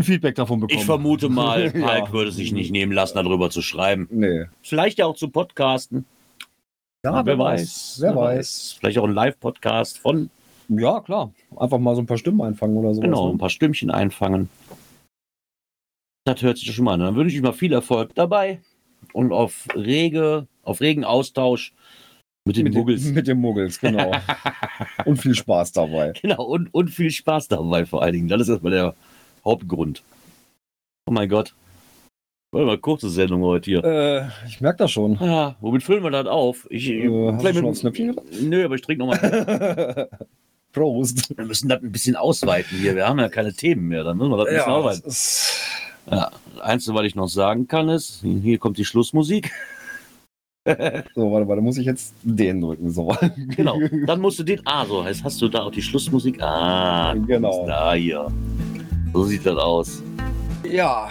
Feedback 0.02 0.34
davon 0.34 0.60
bekommen. 0.60 0.78
Ich 0.78 0.84
vermute 0.84 1.28
mal, 1.28 1.72
Ja. 1.74 1.86
Palk 1.86 2.12
würde 2.12 2.32
sich 2.32 2.52
nicht 2.52 2.70
nehmen 2.72 2.92
lassen, 2.92 3.16
darüber 3.16 3.50
zu 3.50 3.62
schreiben. 3.62 4.08
Nee. 4.10 4.46
Vielleicht 4.62 4.98
ja 4.98 5.06
auch 5.06 5.14
zu 5.16 5.28
podcasten. 5.28 6.04
Ja, 7.04 7.24
wer 7.24 7.38
weiß. 7.38 7.98
Wer 8.00 8.16
weiß. 8.16 8.76
Vielleicht 8.80 8.98
auch 8.98 9.04
ein 9.04 9.14
Live-Podcast 9.14 9.98
von, 9.98 10.30
Ja, 10.68 11.00
klar. 11.00 11.32
Einfach 11.56 11.78
mal 11.78 11.94
so 11.94 12.02
ein 12.02 12.06
paar 12.06 12.18
Stimmen 12.18 12.40
einfangen 12.42 12.76
oder 12.76 12.92
so. 12.94 13.00
genau, 13.00 13.30
ein 13.30 13.38
paar 13.38 13.50
Stimmchen 13.50 13.90
einfangen. 13.90 14.48
Das 16.24 16.42
hört 16.42 16.58
sich 16.58 16.74
schon 16.74 16.84
mal 16.84 16.94
an. 16.94 17.00
Dann 17.00 17.14
wünsche 17.14 17.36
ich 17.36 17.42
mal 17.42 17.52
viel 17.52 17.72
Erfolg 17.72 18.14
dabei 18.16 18.60
und 19.12 19.32
auf 19.32 19.66
rege, 19.74 20.46
auf 20.62 20.80
regen 20.80 21.04
Austausch 21.04 21.72
mit 22.48 22.56
den 22.56 22.64
mit, 22.64 22.74
Muggels. 22.74 23.04
Den, 23.04 23.14
mit 23.14 23.26
den 23.26 23.40
Muggels, 23.40 23.78
genau. 23.78 24.10
Und 25.04 25.18
viel 25.18 25.34
Spaß 25.34 25.72
dabei. 25.72 26.14
Genau, 26.22 26.42
und, 26.42 26.72
und 26.72 26.88
viel 26.88 27.10
Spaß 27.10 27.48
dabei 27.48 27.84
vor 27.84 28.02
allen 28.02 28.14
Dingen. 28.14 28.28
Das 28.28 28.40
ist 28.40 28.48
erstmal 28.48 28.72
der 28.72 28.94
Hauptgrund. 29.44 30.02
Oh 31.06 31.12
mein 31.12 31.28
Gott. 31.28 31.54
Warte 32.50 32.66
mal, 32.66 32.78
kurze 32.78 33.10
Sendung 33.10 33.42
heute 33.42 33.70
hier. 33.70 33.84
Äh, 33.84 34.28
ich 34.46 34.62
merke 34.62 34.78
das 34.78 34.92
schon. 34.92 35.18
Ja, 35.20 35.56
womit 35.60 35.82
füllen 35.82 36.02
wir 36.02 36.10
das 36.10 36.26
auf? 36.26 36.66
Ich, 36.70 36.88
Äh, 36.88 37.32
hast 37.32 37.44
du 37.44 37.52
schon 37.52 37.74
Knöpfchen 37.74 38.08
gedrückt? 38.08 38.42
Nö, 38.42 38.64
aber 38.64 38.76
ich 38.76 38.80
trinke 38.80 39.04
nochmal. 39.04 40.08
Prost. 40.72 41.36
wir 41.36 41.44
müssen 41.44 41.68
das 41.68 41.82
ein 41.82 41.92
bisschen 41.92 42.16
ausweiten 42.16 42.78
hier. 42.78 42.96
Wir 42.96 43.06
haben 43.06 43.18
ja 43.18 43.28
keine 43.28 43.52
Themen 43.52 43.88
mehr. 43.88 44.04
Dann 44.04 44.16
müssen 44.16 44.30
wir 44.30 44.38
das 44.38 44.46
ein 44.46 44.54
bisschen 44.54 45.02
das 45.04 45.12
ausweiten. 45.12 45.87
Ja, 46.10 46.30
das 46.54 46.62
Einzige, 46.62 46.94
was 46.96 47.04
ich 47.04 47.14
noch 47.14 47.28
sagen 47.28 47.66
kann, 47.68 47.88
ist, 47.88 48.20
hier 48.22 48.58
kommt 48.58 48.78
die 48.78 48.84
Schlussmusik. 48.84 49.50
so, 51.14 51.32
warte, 51.32 51.48
warte, 51.48 51.62
muss 51.62 51.78
ich 51.78 51.86
jetzt 51.86 52.14
den 52.22 52.60
drücken. 52.60 52.90
So. 52.90 53.14
Genau. 53.56 53.78
Dann 54.06 54.20
musst 54.20 54.38
du 54.38 54.42
den. 54.44 54.60
Ah, 54.64 54.84
so 54.84 55.04
heißt, 55.04 55.24
hast 55.24 55.40
du 55.40 55.48
da 55.48 55.62
auch 55.62 55.70
die 55.70 55.82
Schlussmusik? 55.82 56.42
Ah, 56.42 57.14
Genau. 57.14 57.66
Da 57.66 57.94
hier. 57.94 58.28
So 59.12 59.24
sieht 59.24 59.46
das 59.46 59.56
aus. 59.56 60.02
Ja, 60.70 61.08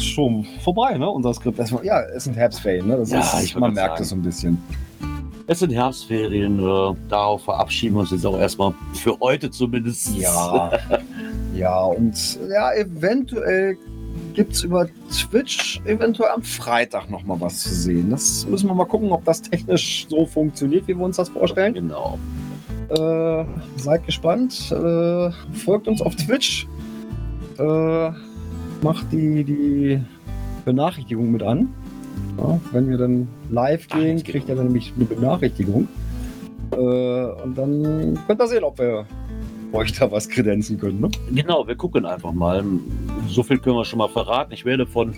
schon 0.00 0.46
vorbei, 0.62 0.96
ne? 0.96 1.08
Unser 1.10 1.34
Skript. 1.34 1.58
Erstmal- 1.58 1.84
Ja, 1.84 2.00
es 2.02 2.24
sind 2.24 2.34
Herbstferien, 2.36 2.86
ne? 2.86 2.96
Das 2.96 3.10
Ja, 3.10 3.20
ist, 3.20 3.44
ich 3.44 3.56
man 3.56 3.74
merkt 3.74 4.00
es 4.00 4.08
so 4.10 4.16
ein 4.16 4.22
bisschen. 4.22 4.58
Es 5.46 5.58
sind 5.58 5.72
Herbstferien. 5.72 6.58
Äh, 6.58 6.94
darauf 7.08 7.44
verabschieden 7.44 7.94
wir 7.96 8.00
uns 8.00 8.10
jetzt 8.12 8.24
auch 8.26 8.38
erstmal 8.38 8.72
für 8.94 9.18
heute 9.20 9.50
zumindest. 9.50 10.16
Ja. 10.16 10.70
ja, 11.56 11.84
und 11.84 12.38
ja, 12.48 12.72
eventuell 12.74 13.76
gibt 14.34 14.52
es 14.52 14.62
über 14.64 14.86
Twitch 15.10 15.80
eventuell 15.84 16.30
am 16.30 16.42
Freitag 16.42 17.10
nochmal 17.10 17.40
was 17.40 17.60
zu 17.60 17.74
sehen. 17.74 18.10
Das 18.10 18.46
müssen 18.46 18.68
wir 18.68 18.74
mal 18.74 18.84
gucken, 18.84 19.10
ob 19.10 19.24
das 19.24 19.42
technisch 19.42 20.06
so 20.08 20.26
funktioniert, 20.26 20.86
wie 20.86 20.94
wir 20.94 21.04
uns 21.04 21.16
das 21.16 21.30
vorstellen. 21.30 21.74
Genau. 21.74 22.18
Äh, 22.90 23.44
seid 23.76 24.04
gespannt. 24.04 24.70
Äh, 24.70 25.30
folgt 25.52 25.88
uns 25.88 26.02
auf 26.02 26.14
Twitch. 26.16 26.68
Äh, 27.58 28.10
macht 28.82 29.10
die, 29.10 29.42
die 29.42 30.00
Benachrichtigung 30.64 31.32
mit 31.32 31.42
an. 31.42 31.72
Ja, 32.38 32.60
wenn 32.72 32.90
wir 32.90 32.98
dann 32.98 33.28
live 33.50 33.88
gehen, 33.88 34.22
kriegt 34.22 34.48
ihr 34.48 34.54
dann 34.54 34.66
nämlich 34.66 34.92
eine 34.96 35.06
Benachrichtigung. 35.06 35.88
Äh, 36.72 36.76
und 36.76 37.56
dann 37.56 38.18
könnt 38.26 38.40
ihr 38.40 38.46
sehen, 38.48 38.64
ob 38.64 38.78
wir 38.78 39.06
euch 39.72 39.92
da 39.92 40.10
was 40.10 40.28
kredenzen 40.28 40.78
können. 40.78 41.00
Ne? 41.00 41.10
Genau, 41.34 41.66
wir 41.66 41.74
gucken 41.76 42.06
einfach 42.06 42.32
mal. 42.32 42.64
So 43.28 43.42
viel 43.42 43.58
können 43.58 43.76
wir 43.76 43.84
schon 43.84 43.98
mal 43.98 44.08
verraten. 44.08 44.52
Ich 44.52 44.64
werde 44.64 44.86
von 44.86 45.14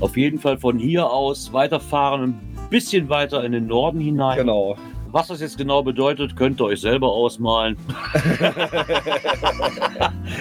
Auf 0.00 0.16
jeden 0.16 0.38
Fall 0.38 0.58
von 0.58 0.78
hier 0.78 1.10
aus 1.10 1.52
weiterfahren, 1.52 2.22
ein 2.22 2.40
bisschen 2.70 3.08
weiter 3.08 3.44
in 3.44 3.52
den 3.52 3.66
Norden 3.66 4.00
hinein. 4.00 4.38
Genau. 4.38 4.76
Was 5.10 5.28
das 5.28 5.40
jetzt 5.40 5.56
genau 5.56 5.82
bedeutet, 5.82 6.36
könnt 6.36 6.60
ihr 6.60 6.66
euch 6.66 6.82
selber 6.82 7.10
ausmalen. 7.10 7.76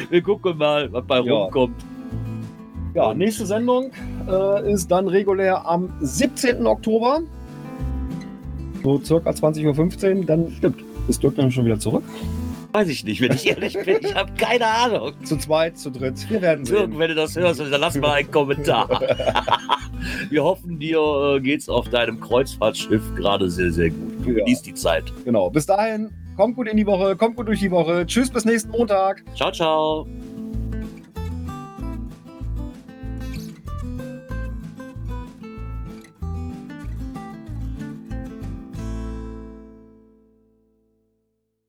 Wir 0.10 0.22
gucken 0.22 0.58
mal, 0.58 0.91
was 0.91 1.06
bei 1.06 1.22
Ja. 1.22 1.34
rumkommt. 1.34 1.76
Ja, 2.93 3.13
nächste 3.13 3.46
Sendung 3.46 3.91
äh, 4.28 4.72
ist 4.74 4.89
dann 4.91 5.08
regulär 5.08 5.65
am 5.65 5.89
17. 6.02 6.65
Oktober. 6.65 7.22
So 8.84 9.00
circa 9.04 9.30
20.15 9.30 10.17
Uhr. 10.20 10.26
Dann 10.26 10.52
stimmt. 10.52 10.84
Ist 11.08 11.22
Dirk 11.24 11.36
dann 11.36 11.52
schon 11.52 11.65
wieder 11.65 11.80
zurück? 11.80 12.04
Weiß 12.78 12.90
ich 12.90 13.04
nicht, 13.04 13.22
wenn 13.22 13.32
ich 13.32 13.48
ehrlich 13.48 13.74
bin. 13.74 13.98
Ich 14.02 14.13
habe 14.13 14.32
keine 14.38 14.68
Ahnung. 14.68 15.13
Zu 15.24 15.38
zweit, 15.38 15.80
zu 15.80 15.90
dritt. 15.90 16.30
Wir 16.30 16.44
werden 16.44 16.63
Dirk, 16.63 16.78
sehen. 16.92 17.00
wenn 17.00 17.10
du 17.10 17.16
das 17.16 17.36
hörst, 17.36 17.60
dann 17.60 17.72
lass 17.72 17.96
mal 17.98 18.12
einen 18.12 18.30
Kommentar. 18.30 19.02
Wir 20.30 20.44
hoffen, 20.44 20.78
dir 20.78 21.00
äh, 21.00 21.40
geht's 21.40 21.70
auf 21.70 21.90
deinem 21.90 22.20
Kreuzfahrtschiff 22.20 23.02
gerade 23.16 23.50
sehr, 23.50 23.72
sehr 23.72 23.90
gut. 23.90 24.13
Du 24.24 24.30
Ja. 24.30 24.36
genießt 24.46 24.68
die 24.68 24.76
Zeit. 24.76 25.12
Genau. 25.26 25.50
Bis 25.50 25.66
dahin, 25.66 26.12
kommt 26.36 26.56
gut 26.56 26.68
in 26.68 26.78
die 26.78 26.86
Woche, 26.86 27.16
kommt 27.16 27.36
gut 27.36 27.48
durch 27.48 27.62
die 27.62 27.72
Woche. 27.72 28.06
Tschüss, 28.06 28.30
bis 28.30 28.46
nächsten 28.46 28.70
Montag. 28.70 29.24
Ciao, 29.36 29.52
ciao. 29.52 30.08